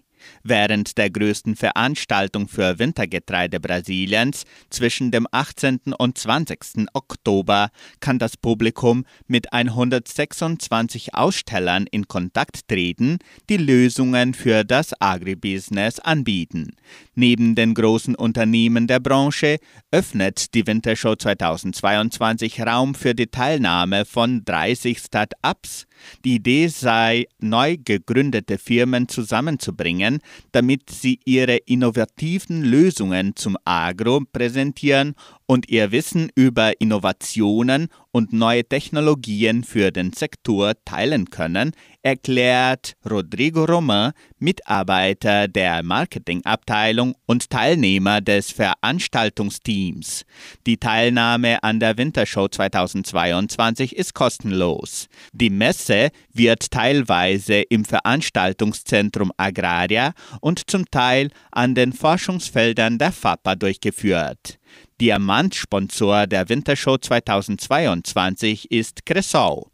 Während 0.49 0.97
der 0.97 1.11
größten 1.11 1.57
Veranstaltung 1.57 2.47
für 2.47 2.79
Wintergetreide 2.79 3.59
Brasiliens 3.59 4.45
zwischen 4.71 5.11
dem 5.11 5.27
18. 5.33 5.93
und 5.99 6.17
20. 6.17 6.87
Oktober 6.93 7.71
kann 7.99 8.21
das 8.21 8.37
Publikum 8.37 9.05
mit 9.27 9.53
126 9.53 11.17
Ausstellern 11.17 11.89
in 11.91 12.07
Kontakt 12.07 12.69
treten, 12.69 13.19
die 13.49 13.57
Lösungen 13.57 14.35
für 14.35 14.63
das 14.63 14.93
Agribusiness 15.01 15.99
anbieten. 15.99 16.77
Neben 17.17 17.57
den 17.57 17.75
großen 17.75 18.15
Unternehmen 18.15 18.87
der 18.87 19.01
Branche 19.01 19.59
öffnet 19.91 20.55
die 20.55 20.65
Wintershow 20.65 21.17
2022 21.17 22.61
Raum 22.61 22.95
für 22.95 23.17
die 23.17 23.27
Teilnahme 23.27 24.05
von 24.05 24.45
30 24.45 24.99
Start-ups. 24.99 25.87
Die 26.25 26.37
Idee 26.37 26.69
sei, 26.69 27.27
neu 27.41 27.79
gegründete 27.83 28.59
Firmen 28.59 29.09
zusammenzubringen, 29.09 30.21
damit 30.53 30.91
sie 30.91 31.21
ihre 31.25 31.57
innovativen 31.57 32.63
Lösungen 32.63 33.37
zum 33.37 33.57
Agro 33.65 34.23
präsentieren 34.33 35.15
und 35.47 35.69
ihr 35.69 35.93
Wissen 35.93 36.31
über 36.35 36.81
Innovationen 36.81 37.89
und 38.11 38.33
neue 38.33 38.65
Technologien 38.65 39.63
für 39.63 39.93
den 39.93 40.13
Sektor 40.13 40.73
teilen 40.85 41.31
können, 41.31 41.73
erklärt 42.03 42.95
Rodrigo 43.09 43.65
Romain, 43.65 44.13
Mitarbeiter 44.39 45.49
der 45.49 45.83
Marketingabteilung 45.83 47.15
und 47.27 47.51
Teilnehmer 47.51 48.21
des 48.21 48.53
Veranstaltungsteams. 48.53 50.25
Die 50.67 50.79
Teilnahme 50.79 51.63
an 51.63 51.79
der 51.79 51.99
Wintershow 51.99 52.49
2022 52.49 53.97
ist 53.97 54.15
kostenlos. 54.15 55.09
Die 55.33 55.51
Messe 55.51 56.11
wird 56.33 56.71
teilweise 56.71 57.61
im 57.61 57.85
Veranstaltungszentrum 57.85 59.31
Agraria 59.37 60.13
und 60.41 60.71
zum 60.71 60.91
Teil 60.91 61.31
an 61.51 61.75
den 61.75 61.93
Forschungsfeldern 61.93 62.99
der 62.99 63.13
FAPA 63.13 63.57
durchgeführt. 63.57 64.59
Diamantsponsor 65.01 66.27
der 66.27 66.49
Wintershow 66.49 66.97
2022 66.97 68.71
ist 68.71 69.05
Cressol. 69.05 69.65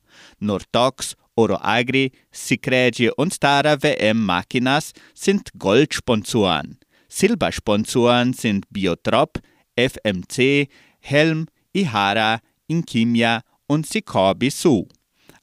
Nortox, 0.41 1.15
Oroagri, 1.37 2.11
Sicredi 2.33 3.11
und 3.11 3.33
Stara 3.33 3.81
WM 3.83 4.25
Machinas 4.25 4.93
sind 5.15 5.51
Goldsponsoren. 5.59 6.79
Silbersponsoren 7.09 8.33
sind 8.33 8.67
Biotrop, 8.71 9.39
FMC, 9.77 10.69
Helm, 10.99 11.47
Ihara, 11.73 12.41
Inkimia 12.67 13.43
und 13.69 13.87
Sicorbi 13.87 14.51
Su. 14.51 14.89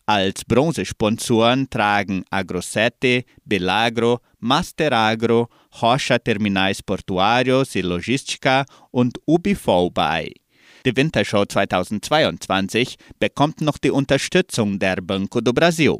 Als 0.09 0.43
Bronzesponsoren 0.43 1.69
tragen 1.69 2.25
Agrosete, 2.31 3.25
Belagro, 3.45 4.21
Masteragro, 4.39 5.49
Rocha 5.79 6.17
Terminais 6.17 6.81
Portuários 6.81 7.75
e 7.75 7.81
Logística 7.81 8.65
und 8.89 9.19
Ubifol 9.27 9.91
bei. 9.91 10.33
Die 10.83 10.97
Wintershow 10.97 11.45
2022 11.45 12.95
bekommt 13.19 13.61
noch 13.61 13.77
die 13.77 13.91
Unterstützung 13.91 14.79
der 14.79 14.95
Banco 14.95 15.41
do 15.41 15.53
Brasil. 15.53 15.97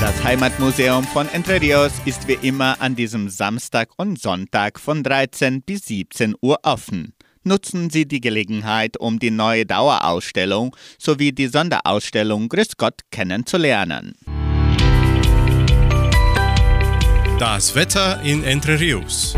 Das 0.00 0.24
Heimatmuseum 0.24 1.04
von 1.04 1.28
Entre 1.28 1.60
Rios 1.60 1.92
ist 2.06 2.26
wie 2.26 2.38
immer 2.40 2.80
an 2.80 2.96
diesem 2.96 3.28
Samstag 3.28 3.90
und 3.98 4.18
Sonntag 4.18 4.80
von 4.80 5.02
13 5.02 5.60
bis 5.60 5.84
17 5.84 6.36
Uhr 6.40 6.58
offen. 6.62 7.12
Nutzen 7.42 7.90
Sie 7.90 8.08
die 8.08 8.22
Gelegenheit, 8.22 8.96
um 8.96 9.18
die 9.18 9.30
neue 9.30 9.66
Dauerausstellung 9.66 10.74
sowie 10.98 11.32
die 11.32 11.48
Sonderausstellung 11.48 12.48
Grüß 12.48 12.78
Gott 12.78 13.00
kennenzulernen. 13.10 14.14
Das 17.38 17.74
Wetter 17.74 18.22
in 18.22 18.42
Entre 18.42 18.80
Rios. 18.80 19.36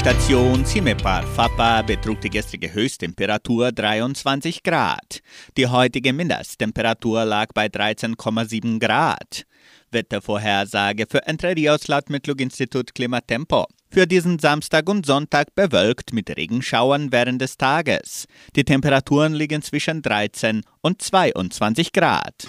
Station 0.00 0.64
Cimepar 0.64 1.22
Fapa 1.24 1.82
betrug 1.82 2.22
die 2.22 2.30
gestrige 2.30 2.72
Höchsttemperatur 2.72 3.70
23 3.70 4.62
Grad. 4.62 5.20
Die 5.58 5.66
heutige 5.66 6.14
Mindesttemperatur 6.14 7.26
lag 7.26 7.48
bei 7.52 7.66
13,7 7.66 8.78
Grad. 8.78 9.44
Wettervorhersage 9.90 11.04
für 11.06 11.26
Entre 11.26 11.54
Rios 11.54 11.86
laut 11.88 12.08
Metlog-Institut 12.08 12.94
Klimatempo. 12.94 13.66
Für 13.90 14.06
diesen 14.06 14.38
Samstag 14.38 14.88
und 14.88 15.04
Sonntag 15.04 15.54
bewölkt 15.54 16.14
mit 16.14 16.34
Regenschauern 16.34 17.12
während 17.12 17.42
des 17.42 17.58
Tages. 17.58 18.24
Die 18.56 18.64
Temperaturen 18.64 19.34
liegen 19.34 19.60
zwischen 19.60 20.00
13 20.00 20.62
und 20.80 21.02
22 21.02 21.92
Grad. 21.92 22.46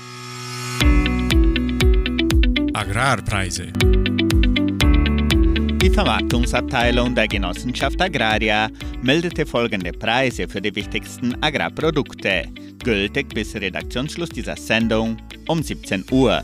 Agrarpreise. 2.73 3.73
Die 5.81 5.89
Vermarktungsabteilung 5.89 7.15
der 7.15 7.27
Genossenschaft 7.27 7.99
Agraria 7.99 8.69
meldete 9.01 9.47
folgende 9.47 9.91
Preise 9.91 10.47
für 10.47 10.61
die 10.61 10.75
wichtigsten 10.75 11.35
Agrarprodukte, 11.41 12.49
gültig 12.83 13.33
bis 13.33 13.55
Redaktionsschluss 13.55 14.29
dieser 14.29 14.55
Sendung 14.57 15.17
um 15.47 15.63
17 15.63 16.05
Uhr. 16.11 16.43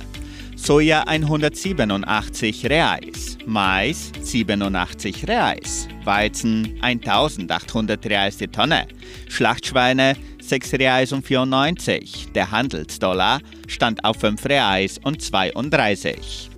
Soja 0.55 1.03
187 1.03 2.65
Reais, 2.65 3.37
Mais 3.45 4.11
87 4.21 5.27
Reais, 5.27 5.87
Weizen 6.03 6.75
1800 6.81 8.03
Reais 8.07 8.37
die 8.37 8.47
Tonne, 8.47 8.87
Schlachtschweine 9.29 10.15
6 10.41 10.73
Reais 10.73 11.11
und 11.11 11.23
94. 11.23 12.31
Der 12.33 12.49
Handelsdollar 12.49 13.41
stand 13.67 14.03
auf 14.03 14.17
5 14.17 14.43
Reais 14.45 14.97
und 15.03 15.21
32. 15.21 16.49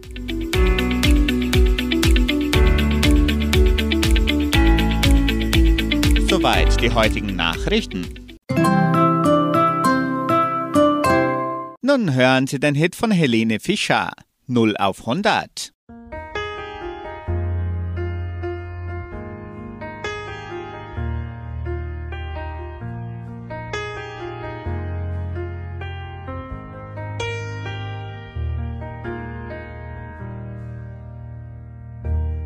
Soweit 6.39 6.79
die 6.79 6.89
heutigen 6.91 7.35
Nachrichten. 7.35 8.07
Nun 11.81 12.13
hören 12.13 12.47
Sie 12.47 12.61
den 12.61 12.75
Hit 12.75 12.95
von 12.95 13.11
Helene 13.11 13.59
Fischer. 13.59 14.13
0 14.47 14.77
auf 14.77 15.01
100. 15.01 15.73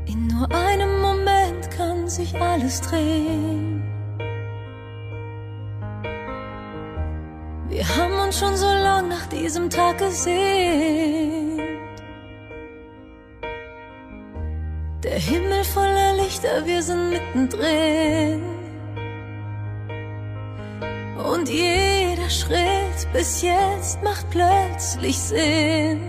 In 0.08 0.26
nur 0.26 0.52
einem 0.52 1.00
Moment 1.00 1.70
kann 1.70 2.10
sich 2.10 2.34
alles 2.34 2.82
drehen. 2.82 3.73
Schon 8.40 8.56
so 8.58 8.66
lang 8.66 9.08
nach 9.10 9.28
diesem 9.28 9.70
Tag 9.70 9.98
gesehnt. 10.00 11.62
Der 15.04 15.20
Himmel 15.20 15.64
voller 15.64 16.14
Lichter, 16.16 16.66
wir 16.66 16.82
sind 16.82 17.10
mittendrin. 17.10 18.42
Und 21.32 21.48
jeder 21.50 22.30
Schritt 22.30 23.12
bis 23.12 23.42
jetzt 23.42 24.02
macht 24.02 24.30
plötzlich 24.32 25.20
Sinn. 25.20 26.02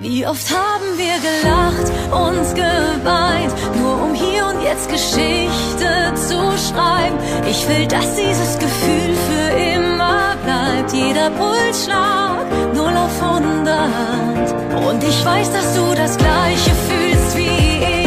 Wie 0.00 0.26
oft 0.26 0.50
haben 0.50 0.98
wir 0.98 1.16
gelacht, 1.30 1.88
uns 2.12 2.54
geweint, 2.54 3.54
nur 3.76 4.02
um 4.02 4.14
hier 4.14 4.46
und 4.46 4.62
jetzt 4.62 4.88
Geschichte 4.88 6.12
zu 6.14 6.38
schreiben. 6.58 7.18
Ich 7.48 7.66
will, 7.68 7.86
dass 7.86 8.14
dieses 8.14 8.58
Gefühl 8.58 9.14
für 9.28 9.56
immer 9.56 9.93
bleibt. 10.42 10.92
Jeder 10.92 11.30
Pulsschlag 11.30 12.46
0 12.74 12.96
auf 12.96 13.22
100. 13.22 14.86
Und 14.86 15.02
ich 15.02 15.24
weiß, 15.24 15.52
dass 15.52 15.74
du 15.74 15.94
das 15.94 16.16
Gleiche 16.16 16.70
fühlst 16.88 17.36
wie 17.36 17.56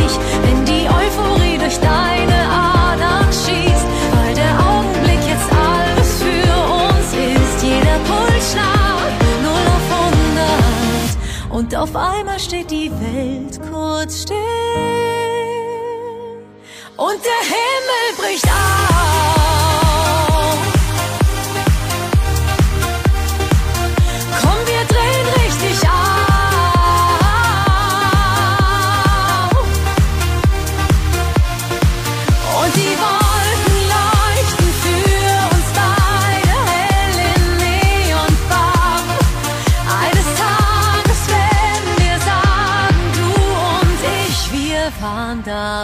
ich, 0.02 0.14
wenn 0.44 0.66
die 0.66 0.88
Euphorie 0.88 1.58
durch 1.58 1.80
deine 1.80 2.40
Adern 2.50 3.28
schießt. 3.32 3.88
Weil 4.16 4.34
der 4.36 4.54
Augenblick 4.74 5.22
jetzt 5.28 5.50
alles 5.52 6.22
für 6.22 6.54
uns 6.86 7.08
ist. 7.14 7.64
Jeder 7.64 8.00
Pulsschlag 8.10 9.12
0 9.44 9.52
auf 9.76 9.88
100. 11.50 11.58
Und 11.58 11.76
auf 11.76 11.96
einmal 11.96 12.40
steht 12.40 12.72
die 12.72 12.92
Welt 12.92 13.60
kurz 13.72 14.24
still. 14.24 14.38
Und 16.98 17.20
der 17.24 17.42
Himmel 17.46 18.06
bricht 18.18 18.46
auf. 18.46 18.97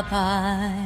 Waren 0.02 0.83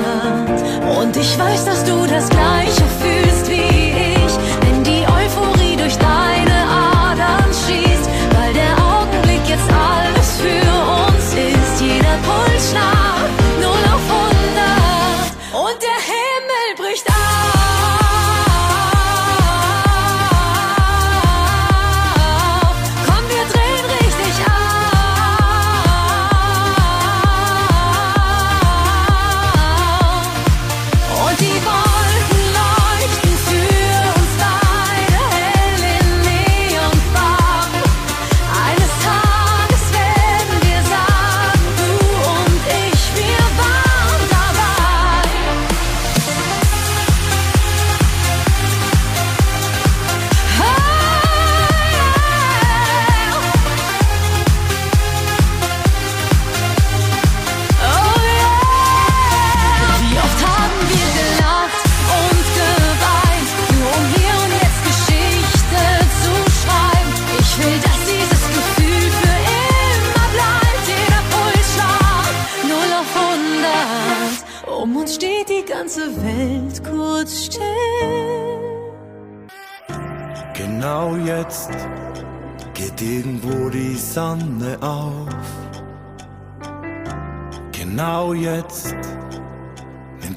100. 0.00 0.98
Und 0.98 1.16
ich 1.16 1.38
weiß, 1.38 1.64
dass 1.64 1.84
du 1.84 2.06
das 2.06 2.28
Gleiche 2.28 2.82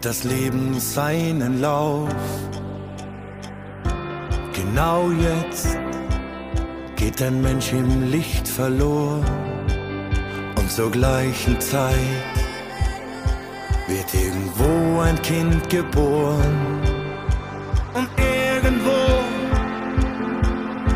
das 0.04 0.26
Leben 0.26 0.80
seinen 0.82 1.62
Lauf. 1.62 2.10
Genau 4.52 5.12
jetzt 5.12 5.78
geht 6.98 7.22
ein 7.22 7.42
Mensch 7.42 7.72
im 7.72 8.12
Licht 8.12 8.46
verloren 8.46 9.24
und 10.58 10.70
zur 10.70 10.92
gleichen 10.92 11.60
Zeit 11.62 11.96
wird 13.88 14.14
irgendwo 14.14 15.00
ein 15.02 15.22
Kind 15.22 15.70
geboren. 15.70 16.82
Und 17.94 18.10
irgendwo 18.18 19.00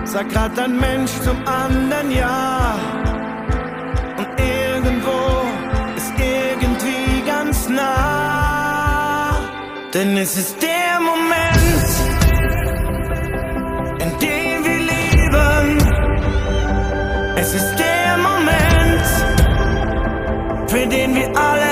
sagt 0.04 0.34
grad 0.34 0.60
ein 0.60 0.78
Mensch 0.78 1.12
zum 1.24 1.38
anderen 1.48 2.12
Ja. 2.12 2.76
Und 4.18 4.28
irgendwo 4.38 5.46
ist 5.96 6.12
irgendwie 6.18 7.26
ganz 7.26 7.70
nah. 7.70 8.37
Denn 9.98 10.16
es 10.16 10.38
ist 10.38 10.56
der 10.62 11.00
Moment, 11.00 11.90
in 14.00 14.20
dem 14.20 14.64
wir 14.64 14.80
leben. 14.94 15.78
Es 17.36 17.56
ist 17.56 17.76
der 17.80 18.18
Moment, 18.28 19.08
für 20.70 20.86
den 20.86 21.16
wir 21.16 21.36
alles 21.36 21.67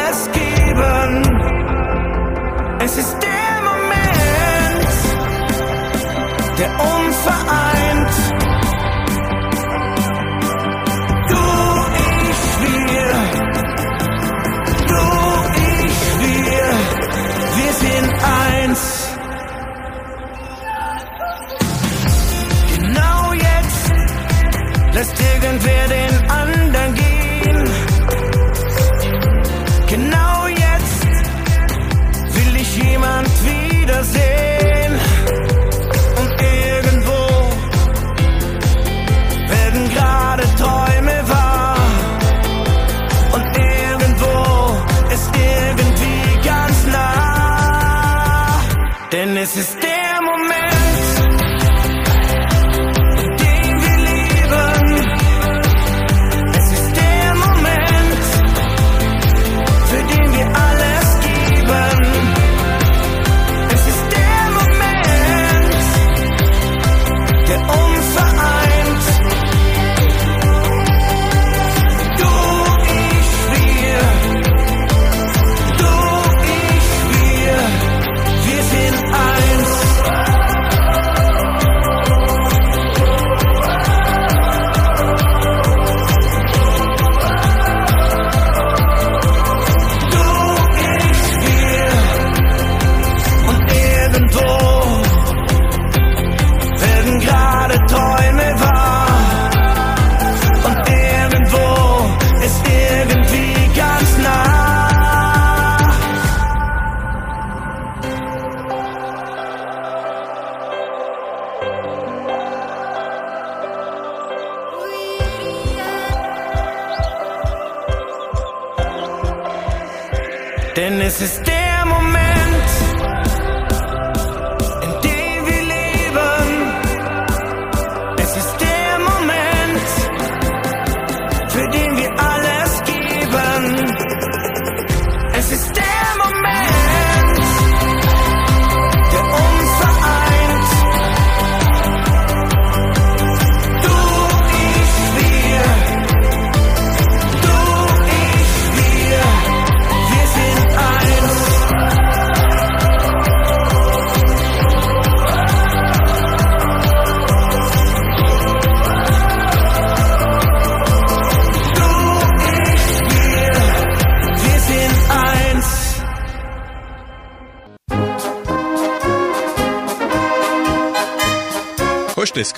Denn 49.56 49.85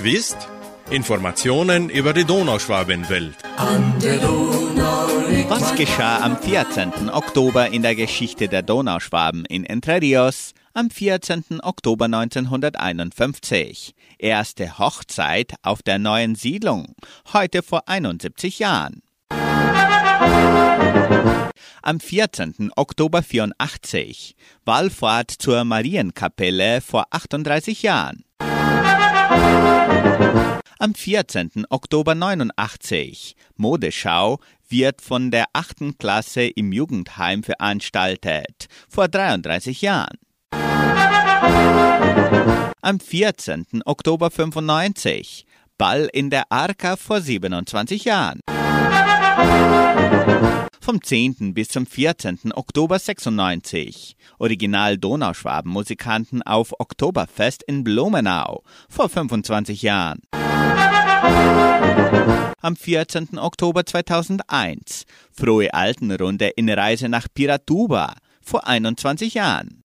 Gewusst? 0.08 0.38
Informationen 0.90 1.90
über 1.90 2.14
die 2.14 2.24
Donauschwabenwelt. 2.24 3.36
Was 5.50 5.76
geschah 5.76 6.22
am 6.24 6.38
14. 6.38 7.10
Oktober 7.10 7.68
in 7.74 7.82
der 7.82 7.94
Geschichte 7.94 8.48
der 8.48 8.62
Donauschwaben 8.62 9.44
in 9.44 9.66
Entre 9.66 10.00
Rios? 10.00 10.54
Am 10.74 10.90
14. 10.90 11.60
Oktober 11.62 12.06
1951. 12.06 13.96
Erste 14.18 14.80
Hochzeit 14.80 15.56
auf 15.62 15.84
der 15.84 16.00
neuen 16.00 16.36
Siedlung. 16.36 16.96
Heute 17.34 17.62
vor 17.62 17.90
71 17.90 18.60
Jahren. 18.60 19.02
Am 21.82 22.00
14. 22.00 22.72
Oktober 22.78 23.22
84. 23.24 24.38
Wallfahrt 24.64 25.32
zur 25.32 25.66
Marienkapelle 25.66 26.80
vor 26.80 27.08
38 27.12 27.84
Jahren. 27.84 28.24
Am 30.80 30.94
14. 30.94 31.66
Oktober 31.70 32.16
89. 32.16 33.36
Modeschau 33.56 34.40
wird 34.70 35.02
von 35.02 35.32
der 35.32 35.46
8. 35.54 35.98
Klasse 35.98 36.44
im 36.44 36.72
Jugendheim 36.72 37.44
veranstaltet. 37.44 38.68
Vor 38.90 39.08
33 39.08 39.82
Jahren. 39.82 40.18
Am 42.82 43.00
14. 43.00 43.66
Oktober 43.86 44.32
95. 44.32 45.46
Ball 45.78 46.10
in 46.12 46.30
der 46.30 46.52
Arka 46.52 46.96
vor 46.96 47.22
27 47.22 48.06
Jahren. 48.06 48.40
Vom 50.82 51.04
10. 51.04 51.54
bis 51.54 51.68
zum 51.68 51.86
14. 51.86 52.54
Oktober 52.54 52.98
96. 52.98 54.16
Original 54.40 54.98
Donauschwaben-Musikanten 54.98 56.42
auf 56.44 56.74
Oktoberfest 56.80 57.64
in 57.64 57.84
Blumenau 57.84 58.64
vor 58.88 59.10
25 59.10 59.82
Jahren. 59.82 60.22
Am 62.62 62.76
14. 62.76 63.38
Oktober 63.38 63.86
2001. 63.86 65.06
Frohe 65.32 65.74
Altenrunde 65.74 66.48
in 66.56 66.70
Reise 66.70 67.08
nach 67.10 67.28
Piratuba 67.34 68.16
vor 68.42 68.68
21 68.68 69.36
Jahren. 69.36 69.84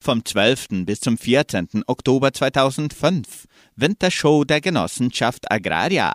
Vom 0.00 0.24
12. 0.24 0.84
bis 0.84 1.00
zum 1.00 1.16
14. 1.16 1.84
Oktober 1.86 2.32
2005. 2.32 3.46
Wintershow 3.76 4.44
der 4.44 4.60
Genossenschaft 4.60 5.50
Agraria. 5.50 6.14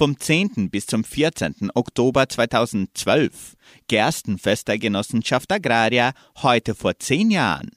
vom 0.00 0.18
10. 0.18 0.70
bis 0.70 0.86
zum 0.86 1.04
14. 1.04 1.70
Oktober 1.74 2.26
2012. 2.26 3.54
Gerstenfest 3.86 4.66
der 4.68 4.78
Genossenschaft 4.78 5.52
Agraria, 5.52 6.12
heute 6.42 6.74
vor 6.74 6.98
zehn 6.98 7.30
Jahren. 7.30 7.70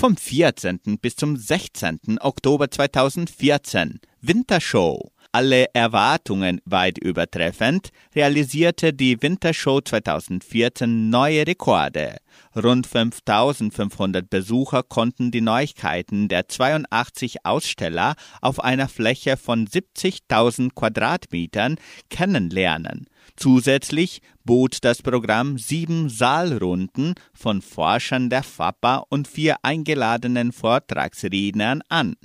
Vom 0.00 0.16
14. 0.16 1.00
bis 1.02 1.16
zum 1.16 1.36
16. 1.36 2.20
Oktober 2.20 2.70
2014. 2.70 3.98
Wintershow 4.20 5.10
alle 5.32 5.66
Erwartungen 5.74 6.60
weit 6.64 6.98
übertreffend, 6.98 7.90
realisierte 8.14 8.92
die 8.92 9.20
Wintershow 9.20 9.80
2014 9.80 11.10
neue 11.10 11.46
Rekorde. 11.46 12.16
Rund 12.56 12.86
5500 12.86 14.28
Besucher 14.28 14.82
konnten 14.82 15.30
die 15.30 15.42
Neuigkeiten 15.42 16.28
der 16.28 16.48
82 16.48 17.44
Aussteller 17.44 18.14
auf 18.40 18.60
einer 18.60 18.88
Fläche 18.88 19.36
von 19.36 19.66
70.000 19.66 20.74
Quadratmetern 20.74 21.76
kennenlernen. 22.08 23.06
Zusätzlich 23.38 24.20
bot 24.44 24.78
das 24.82 25.00
Programm 25.00 25.58
sieben 25.58 26.08
Saalrunden 26.08 27.14
von 27.32 27.62
Forschern 27.62 28.30
der 28.30 28.42
FAPA 28.42 29.04
und 29.08 29.28
vier 29.28 29.56
eingeladenen 29.62 30.50
Vortragsrednern 30.50 31.82
an. 31.88 32.16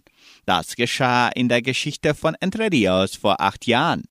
Das 0.47 0.75
geschah 0.75 1.29
in 1.29 1.49
der 1.49 1.61
Geschichte 1.61 2.15
von 2.15 2.35
Entre 2.39 2.71
Rios 2.71 3.15
vor 3.15 3.39
acht 3.39 3.67
Jahren. 3.67 4.03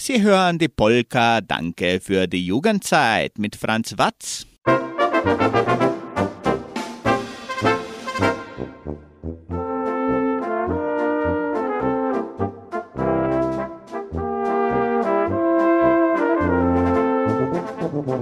Sie 0.00 0.22
hören 0.22 0.58
die 0.58 0.68
Polka 0.68 1.40
Danke 1.40 2.00
für 2.00 2.28
die 2.28 2.46
Jugendzeit 2.46 3.38
mit 3.38 3.56
Franz 3.56 3.98
Watz. 3.98 4.46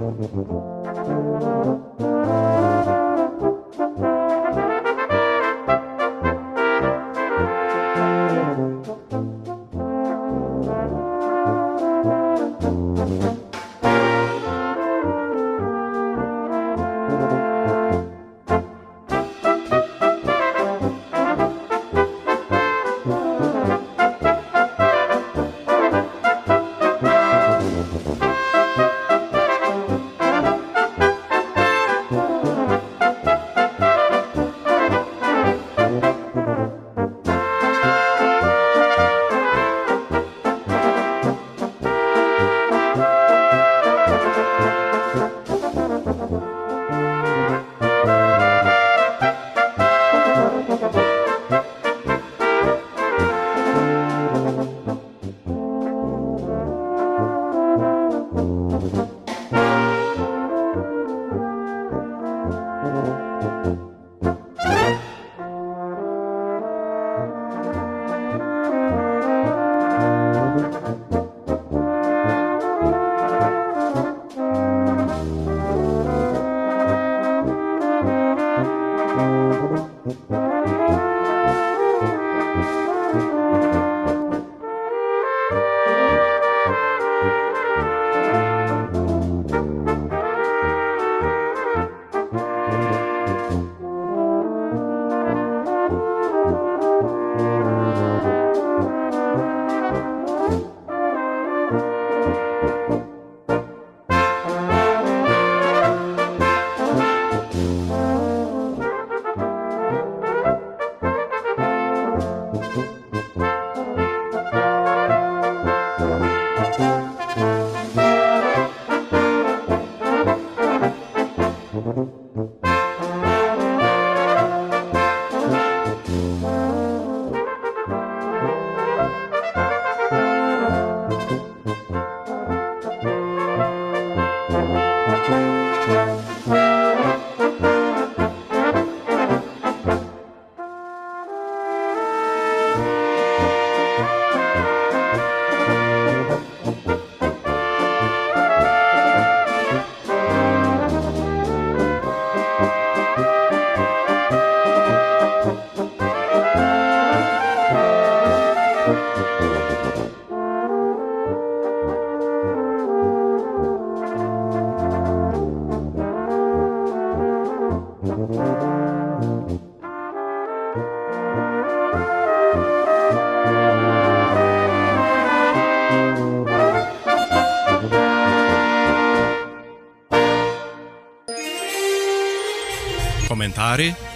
Mm-hmm. 0.09 0.68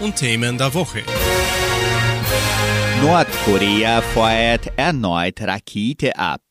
Und 0.03 0.17
Themen 0.17 0.57
der 0.57 0.73
Woche. 0.73 1.01
Nordkorea 3.01 4.01
feuert 4.01 4.77
erneut 4.77 5.39
Rakete 5.39 6.17
ab. 6.17 6.41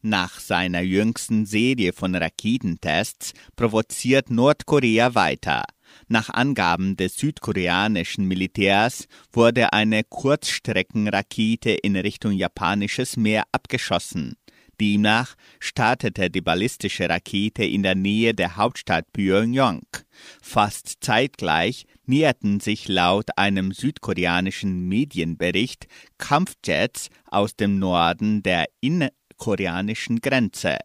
Nach 0.00 0.40
seiner 0.40 0.80
jüngsten 0.80 1.44
Serie 1.44 1.92
von 1.92 2.14
Raketentests 2.14 3.34
provoziert 3.54 4.30
Nordkorea 4.30 5.14
weiter. 5.14 5.64
Nach 6.08 6.30
Angaben 6.30 6.96
des 6.96 7.16
südkoreanischen 7.16 8.26
Militärs 8.26 9.06
wurde 9.30 9.74
eine 9.74 10.04
Kurzstreckenrakete 10.04 11.70
in 11.70 11.96
Richtung 11.96 12.32
japanisches 12.32 13.18
Meer 13.18 13.44
abgeschossen. 13.52 14.36
Demnach 14.82 15.36
startete 15.60 16.28
die 16.28 16.40
ballistische 16.40 17.08
Rakete 17.08 17.64
in 17.64 17.84
der 17.84 17.94
Nähe 17.94 18.34
der 18.34 18.56
Hauptstadt 18.56 19.12
Pyongyang. 19.12 19.86
Fast 20.42 20.96
zeitgleich 21.00 21.86
näherten 22.04 22.58
sich 22.58 22.88
laut 22.88 23.38
einem 23.38 23.70
südkoreanischen 23.70 24.88
Medienbericht 24.88 25.86
Kampfjets 26.18 27.10
aus 27.26 27.54
dem 27.54 27.78
Norden 27.78 28.42
der 28.42 28.64
innerkoreanischen 28.80 30.20
Grenze. 30.20 30.78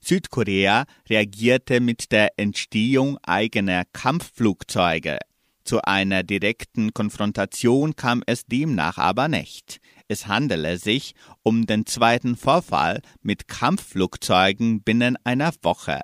Südkorea 0.00 0.84
reagierte 1.08 1.80
mit 1.80 2.12
der 2.12 2.30
Entstehung 2.36 3.18
eigener 3.24 3.82
Kampfflugzeuge. 3.92 5.18
Zu 5.64 5.82
einer 5.82 6.22
direkten 6.22 6.94
Konfrontation 6.94 7.96
kam 7.96 8.22
es 8.26 8.44
demnach 8.46 8.98
aber 8.98 9.26
nicht. 9.26 9.80
Es 10.10 10.26
handele 10.26 10.76
sich 10.76 11.14
um 11.44 11.66
den 11.66 11.86
zweiten 11.86 12.36
Vorfall 12.36 13.00
mit 13.22 13.46
Kampfflugzeugen 13.46 14.82
binnen 14.82 15.16
einer 15.22 15.52
Woche. 15.62 16.00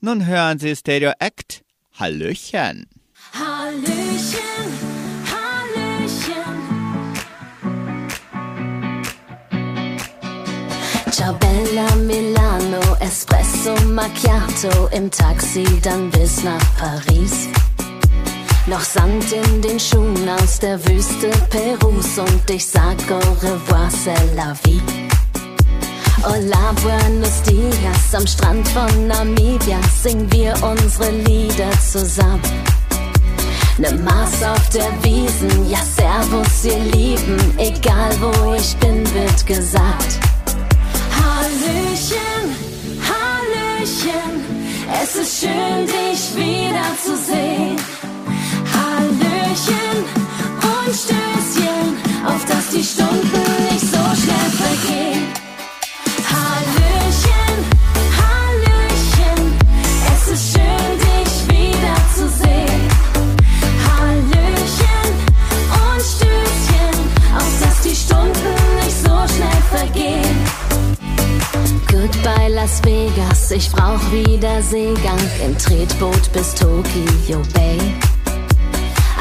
Nun 0.00 0.24
hören 0.24 0.58
Sie 0.58 0.74
Stereo 0.74 1.12
Act. 1.18 1.62
Hallöchen. 1.98 2.86
Hallöchen, 3.34 4.40
Hallöchen. 5.30 6.56
Ciao 11.10 11.34
Bella 11.34 11.94
Milano, 11.96 12.96
Espresso 13.00 13.74
Macchiato 13.84 14.86
im 14.92 15.10
Taxi 15.10 15.66
dann 15.82 16.08
bis 16.08 16.42
nach 16.42 16.76
Paris. 16.78 17.48
Noch 18.68 18.82
Sand 18.82 19.24
in 19.32 19.62
den 19.62 19.80
Schuhen 19.80 20.28
aus 20.28 20.58
der 20.58 20.78
Wüste 20.86 21.30
Perus 21.48 22.18
und 22.18 22.50
ich 22.50 22.66
sag 22.66 22.98
au 23.10 23.32
revoir, 23.40 23.88
c'est 23.90 24.36
la 24.36 24.52
vie. 24.62 24.82
Hola, 26.22 26.74
buenos 26.82 27.40
dias, 27.46 28.14
am 28.14 28.26
Strand 28.26 28.68
von 28.68 29.06
Namibia 29.06 29.78
singen 30.02 30.30
wir 30.32 30.52
unsere 30.62 31.10
Lieder 31.12 31.70
zusammen. 31.80 32.42
Ne 33.78 33.90
Maß 34.04 34.42
auf 34.42 34.68
der 34.68 34.92
Wiesen, 35.02 35.70
ja 35.70 35.78
servus 35.78 36.64
ihr 36.64 36.84
Lieben, 36.92 37.38
egal 37.56 38.14
wo 38.20 38.52
ich 38.52 38.76
bin, 38.76 39.02
wird 39.14 39.46
gesagt. 39.46 40.18
Hallöchen, 41.16 42.54
Hallöchen, 43.08 44.44
es 45.02 45.16
ist 45.16 45.40
schön 45.40 45.86
dich 45.86 46.36
wiederzusehen. 46.36 47.97
Hallöchen 49.58 50.04
und 50.62 50.94
Stößchen, 50.94 51.96
auf 52.24 52.44
dass 52.44 52.68
die 52.70 52.84
Stunden 52.84 53.42
nicht 53.70 53.80
so 53.80 53.96
schnell 53.96 54.50
vergehen. 54.56 55.26
Hallöchen, 56.30 57.56
Hallöchen, 58.20 59.58
es 60.14 60.28
ist 60.32 60.52
schön 60.52 60.92
dich 61.02 61.48
wiederzusehen. 61.48 62.82
Hallöchen 63.88 65.10
und 65.74 66.02
Stößchen, 66.02 66.96
auf 67.36 67.54
dass 67.60 67.80
die 67.82 67.96
Stunden 67.96 68.54
nicht 68.84 68.98
so 69.02 69.16
schnell 69.34 69.62
vergehen. 69.72 70.36
Goodbye 71.90 72.48
Las 72.50 72.80
Vegas, 72.84 73.50
ich 73.50 73.72
brauch 73.72 74.12
wieder 74.12 74.62
Seegang 74.62 75.18
im 75.44 75.58
Tretboot 75.58 76.32
bis 76.32 76.54
Tokyo 76.54 77.42
Bay. 77.54 77.94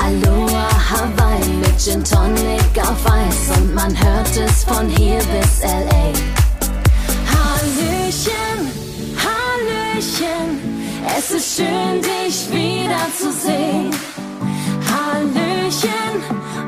Aloha 0.04 0.68
Hawaii 0.90 1.50
mit 1.60 1.78
Gin 1.80 2.04
Tonic 2.04 2.78
auf 2.82 3.12
Eis 3.12 3.58
und 3.58 3.74
man 3.74 3.92
hört 3.98 4.38
es 4.38 4.64
von 4.64 4.88
hier 4.90 5.18
bis 5.18 5.62
L.A. 5.62 6.14
Hallöchen, 7.34 8.60
Hallöchen, 9.26 10.50
es 11.18 11.32
ist 11.32 11.58
schön 11.58 12.02
dich 12.02 12.50
wiederzusehen. 12.52 13.92
Hallöchen 14.92 16.14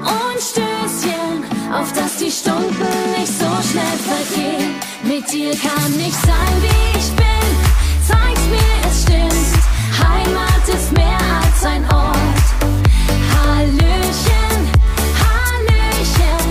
und 0.01 0.39
Stößchen, 0.41 1.43
auf 1.73 1.93
dass 1.93 2.17
die 2.17 2.31
Stunden 2.31 2.87
nicht 3.17 3.33
so 3.33 3.49
schnell 3.69 3.97
vergehen. 4.09 4.75
Mit 5.03 5.31
dir 5.31 5.51
kann 5.51 5.93
ich 5.97 6.15
sein, 6.15 6.55
wie 6.61 6.97
ich 6.97 7.09
bin, 7.15 7.49
zeig's 8.07 8.45
mir, 8.49 8.89
es 8.89 9.03
stimmt. 9.03 9.63
Heimat 9.97 10.67
ist 10.67 10.91
mehr 10.91 11.19
als 11.41 11.65
ein 11.65 11.83
Ort. 11.93 12.38
Hallöchen, 13.59 14.71
Hallöchen, 15.19 16.47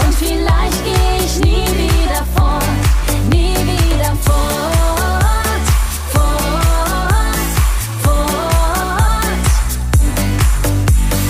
und 0.00 0.12
vielleicht 0.16 0.80
geh 0.84 1.24
ich 1.24 1.34
nie 1.44 1.68
wieder 1.78 2.24
fort, 2.34 2.64
nie 3.30 3.54
wieder 3.54 4.16
fort. 4.16 4.40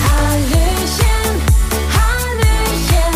Hallöchen, 0.09 1.31
Hallöchen, 1.97 3.15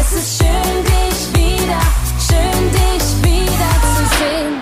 es 0.00 0.08
ist 0.12 0.30
schön 0.42 0.78
dich 0.84 1.20
wieder, 1.32 1.82
schön 2.26 2.62
dich 2.72 3.06
wieder 3.22 3.72
zu 3.94 4.02
sehen. 4.18 4.54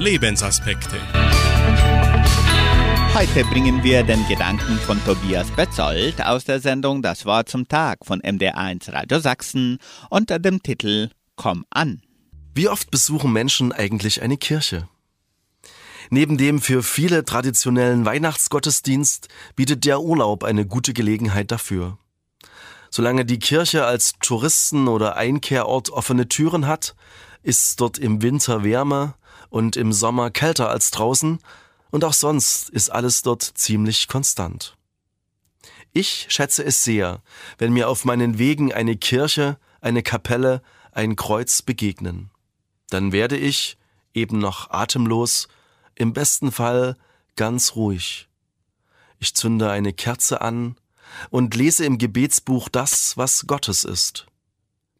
Lebensaspekte. 0.00 0.96
Heute 3.18 3.42
bringen 3.46 3.82
wir 3.82 4.04
den 4.04 4.24
Gedanken 4.28 4.78
von 4.78 5.04
Tobias 5.04 5.50
Betzold 5.50 6.24
aus 6.24 6.44
der 6.44 6.60
Sendung 6.60 7.02
Das 7.02 7.26
Wort 7.26 7.48
zum 7.48 7.66
Tag 7.66 8.06
von 8.06 8.20
MDR1 8.20 8.92
Radio 8.92 9.18
Sachsen 9.18 9.78
unter 10.08 10.38
dem 10.38 10.62
Titel 10.62 11.10
Komm 11.34 11.64
an. 11.68 12.00
Wie 12.54 12.68
oft 12.68 12.92
besuchen 12.92 13.32
Menschen 13.32 13.72
eigentlich 13.72 14.22
eine 14.22 14.36
Kirche? 14.36 14.86
Neben 16.10 16.38
dem 16.38 16.60
für 16.60 16.84
viele 16.84 17.24
traditionellen 17.24 18.04
Weihnachtsgottesdienst 18.04 19.26
bietet 19.56 19.84
der 19.84 20.00
Urlaub 20.00 20.44
eine 20.44 20.64
gute 20.64 20.92
Gelegenheit 20.92 21.50
dafür. 21.50 21.98
Solange 22.88 23.24
die 23.24 23.40
Kirche 23.40 23.84
als 23.84 24.12
Touristen- 24.20 24.86
oder 24.86 25.16
Einkehrort 25.16 25.90
offene 25.90 26.28
Türen 26.28 26.68
hat, 26.68 26.94
ist 27.42 27.80
dort 27.80 27.98
im 27.98 28.22
Winter 28.22 28.62
wärmer 28.62 29.16
und 29.50 29.74
im 29.74 29.92
Sommer 29.92 30.30
kälter 30.30 30.70
als 30.70 30.92
draußen 30.92 31.40
und 31.90 32.04
auch 32.04 32.12
sonst 32.12 32.68
ist 32.70 32.90
alles 32.90 33.22
dort 33.22 33.42
ziemlich 33.42 34.08
konstant. 34.08 34.76
Ich 35.92 36.26
schätze 36.28 36.64
es 36.64 36.84
sehr, 36.84 37.22
wenn 37.56 37.72
mir 37.72 37.88
auf 37.88 38.04
meinen 38.04 38.38
Wegen 38.38 38.72
eine 38.72 38.96
Kirche, 38.96 39.58
eine 39.80 40.02
Kapelle, 40.02 40.62
ein 40.92 41.16
Kreuz 41.16 41.62
begegnen. 41.62 42.30
Dann 42.90 43.12
werde 43.12 43.36
ich, 43.36 43.78
eben 44.14 44.38
noch 44.38 44.70
atemlos, 44.70 45.48
im 45.94 46.12
besten 46.12 46.52
Fall 46.52 46.96
ganz 47.36 47.74
ruhig. 47.74 48.28
Ich 49.18 49.34
zünde 49.34 49.70
eine 49.70 49.92
Kerze 49.92 50.40
an 50.40 50.76
und 51.30 51.54
lese 51.54 51.84
im 51.84 51.98
Gebetsbuch 51.98 52.68
das, 52.68 53.16
was 53.16 53.46
Gottes 53.46 53.84
ist. 53.84 54.26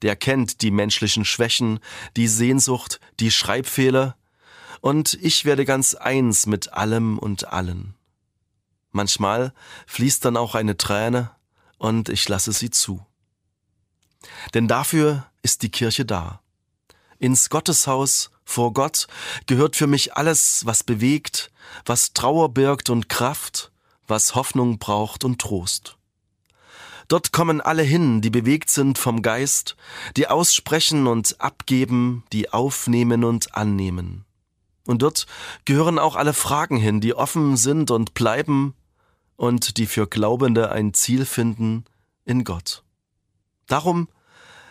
Der 0.03 0.16
kennt 0.16 0.62
die 0.62 0.70
menschlichen 0.70 1.24
Schwächen, 1.24 1.80
die 2.16 2.28
Sehnsucht, 2.28 3.01
die 3.20 3.30
Schreibfehler, 3.30 4.16
und 4.81 5.14
ich 5.22 5.45
werde 5.45 5.64
ganz 5.64 5.95
eins 5.95 6.47
mit 6.47 6.72
allem 6.72 7.18
und 7.18 7.49
allen. 7.49 7.95
Manchmal 8.91 9.53
fließt 9.87 10.24
dann 10.24 10.37
auch 10.37 10.55
eine 10.55 10.76
Träne, 10.76 11.31
und 11.79 12.09
ich 12.09 12.29
lasse 12.29 12.53
sie 12.53 12.70
zu. 12.70 13.05
Denn 14.55 14.66
dafür 14.66 15.26
ist 15.43 15.62
die 15.62 15.70
Kirche 15.70 16.05
da. 16.05 16.41
Ins 17.18 17.51
Gotteshaus 17.51 18.31
vor 18.45 18.72
Gott 18.72 19.07
gehört 19.47 19.76
für 19.76 19.87
mich 19.87 20.14
alles, 20.14 20.66
was 20.66 20.83
bewegt, 20.83 21.51
was 21.85 22.12
Trauer 22.14 22.49
birgt 22.49 22.91
und 22.91 23.09
Kraft, 23.09 23.72
was 24.07 24.35
Hoffnung 24.35 24.79
braucht 24.79 25.24
und 25.24 25.41
Trost. 25.41 25.97
Dort 27.09 27.33
kommen 27.33 27.61
alle 27.61 27.83
hin, 27.83 28.20
die 28.20 28.31
bewegt 28.31 28.70
sind 28.70 28.99
vom 28.99 29.22
Geist, 29.22 29.76
die 30.16 30.29
aussprechen 30.29 31.07
und 31.07 31.41
abgeben, 31.41 32.24
die 32.33 32.53
aufnehmen 32.53 33.24
und 33.24 33.55
annehmen. 33.55 34.24
Und 34.89 35.03
dort 35.03 35.26
gehören 35.66 35.99
auch 35.99 36.16
alle 36.16 36.32
Fragen 36.32 36.78
hin, 36.78 37.03
die 37.03 37.12
offen 37.12 37.59
sind 37.59 37.91
und 37.91 38.14
bleiben 38.14 38.72
und 39.36 39.76
die 39.76 39.84
für 39.84 40.07
Glaubende 40.07 40.72
ein 40.72 40.95
Ziel 40.95 41.26
finden 41.26 41.84
in 42.24 42.43
Gott. 42.43 42.84
Darum 43.66 44.09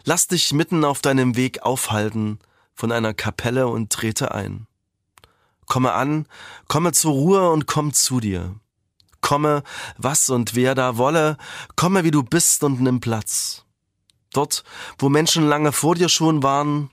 lass 0.05 0.26
dich 0.26 0.53
mitten 0.53 0.84
auf 0.86 1.01
deinem 1.01 1.36
Weg 1.36 1.61
aufhalten 1.61 2.39
von 2.74 2.91
einer 2.91 3.13
Kapelle 3.13 3.68
und 3.68 3.91
trete 3.91 4.34
ein. 4.34 4.65
Komme 5.68 5.93
an, 5.93 6.26
komme 6.68 6.93
zur 6.93 7.11
Ruhe 7.11 7.51
und 7.51 7.68
komm 7.68 7.93
zu 7.93 8.20
dir. 8.20 8.55
Komme, 9.22 9.61
was 9.99 10.32
und 10.32 10.55
wer 10.55 10.74
da 10.74 10.97
wolle, 10.97 11.38
komme 11.76 12.03
wie 12.03 12.11
du 12.11 12.24
bist 12.24 12.63
und 12.63 12.82
nimm 12.82 13.01
Platz. 13.01 13.65
Dort, 14.34 14.63
wo 14.97 15.09
Menschen 15.09 15.47
lange 15.47 15.72
vor 15.72 15.93
dir 15.93 16.09
schon 16.09 16.41
waren, 16.41 16.89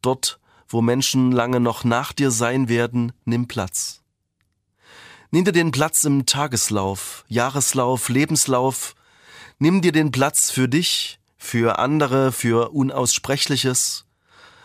dort, 0.00 0.38
wo 0.68 0.82
Menschen 0.82 1.32
lange 1.32 1.60
noch 1.60 1.84
nach 1.84 2.12
dir 2.12 2.30
sein 2.30 2.68
werden, 2.68 3.12
nimm 3.24 3.48
Platz. 3.48 4.02
Nimm 5.30 5.44
dir 5.44 5.52
den 5.52 5.72
Platz 5.72 6.04
im 6.04 6.26
Tageslauf, 6.26 7.24
Jahreslauf, 7.28 8.08
Lebenslauf. 8.08 8.94
Nimm 9.58 9.82
dir 9.82 9.92
den 9.92 10.10
Platz 10.10 10.50
für 10.50 10.68
dich, 10.68 11.18
für 11.36 11.78
andere, 11.78 12.32
für 12.32 12.70
Unaussprechliches 12.70 14.06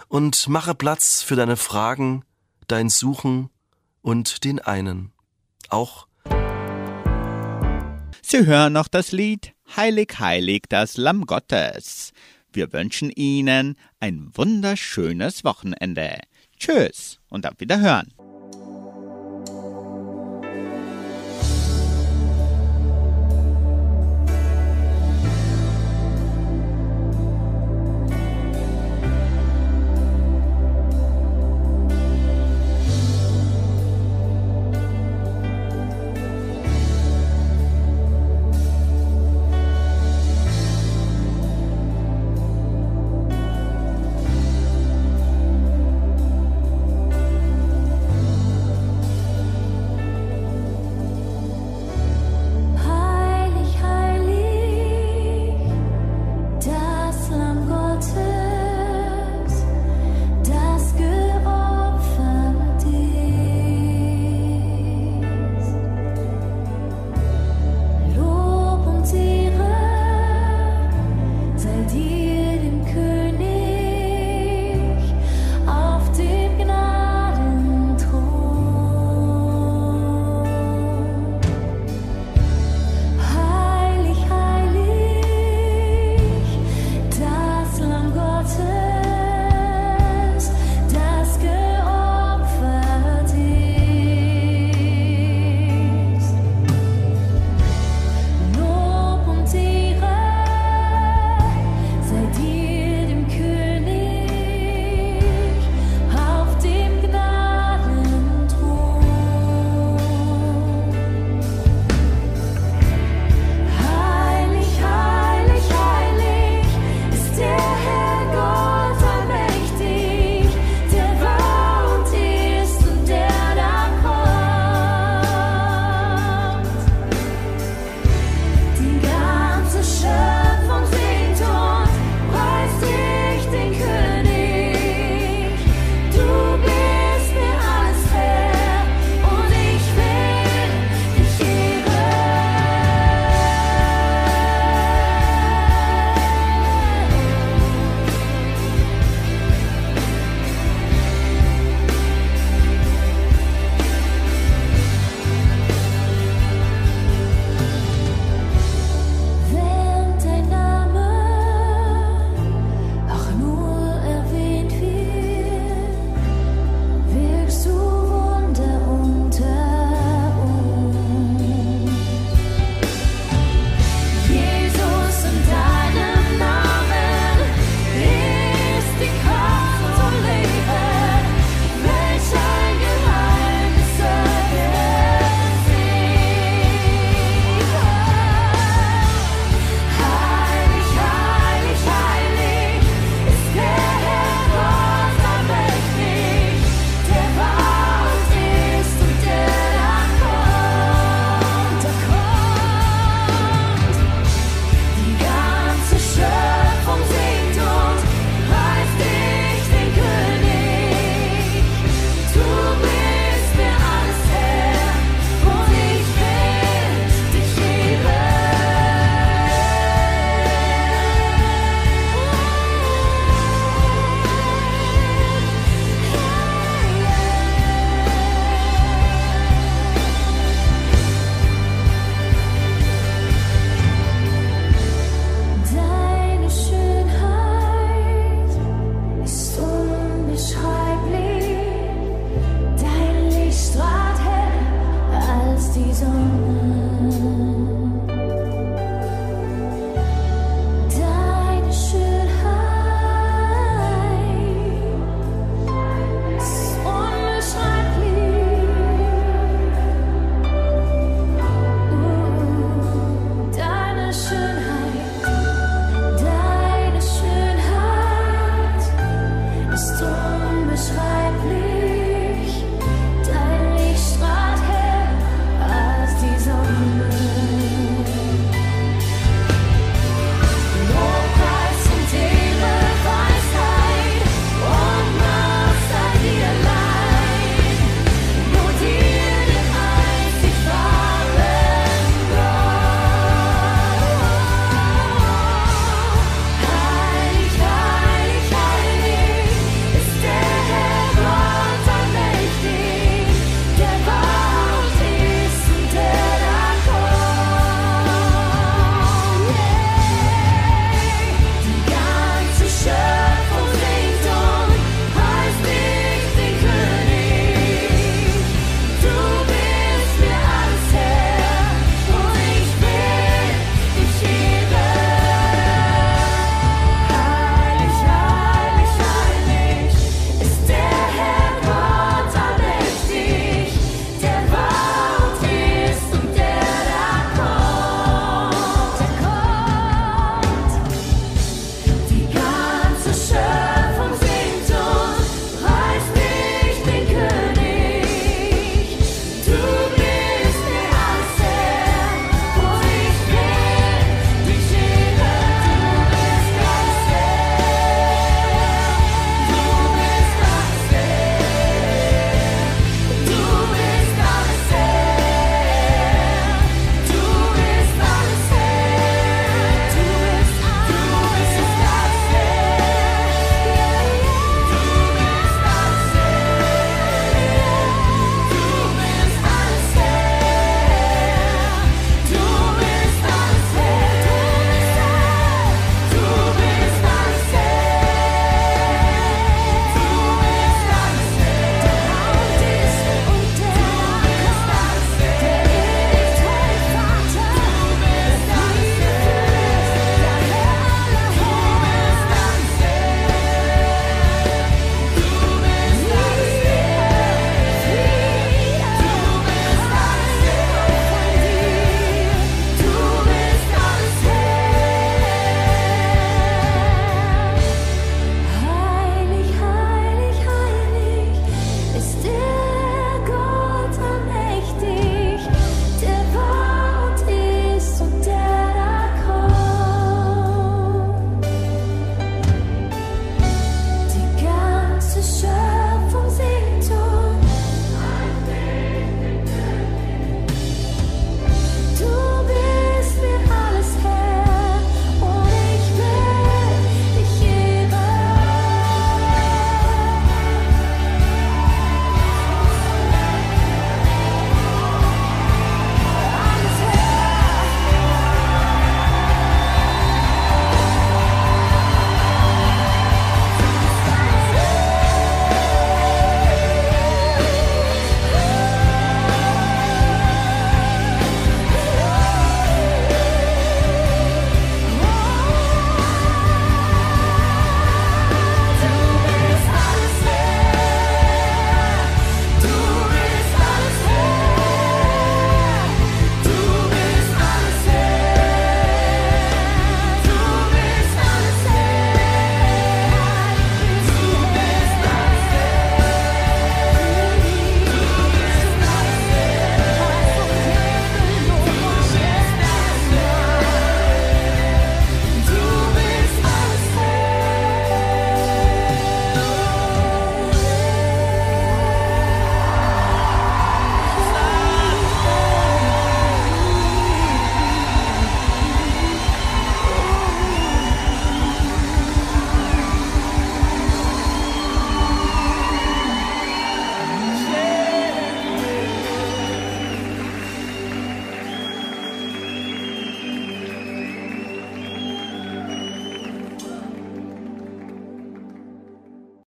und 0.08 0.48
mache 0.48 0.76
Platz 0.76 1.22
für 1.22 1.36
deine 1.36 1.58
Fragen, 1.58 2.24
dein 2.68 2.90
Suchen 2.90 3.50
und 4.02 4.44
den 4.44 4.60
einen. 4.60 5.12
Auch 5.70 6.08
Sie 8.22 8.46
hören 8.46 8.74
noch 8.74 8.88
das 8.88 9.12
Lied 9.12 9.54
Heilig, 9.76 10.20
heilig, 10.20 10.64
das 10.70 10.98
Lamm 10.98 11.26
Gottes. 11.26 12.14
Wir 12.54 12.72
wünschen 12.72 13.10
Ihnen 13.10 13.76
ein 14.00 14.30
wunderschönes 14.34 15.44
Wochenende. 15.44 16.20
Tschüss 16.60 17.20
und 17.30 17.48
auf 17.48 17.60
Wiederhören. 17.60 18.14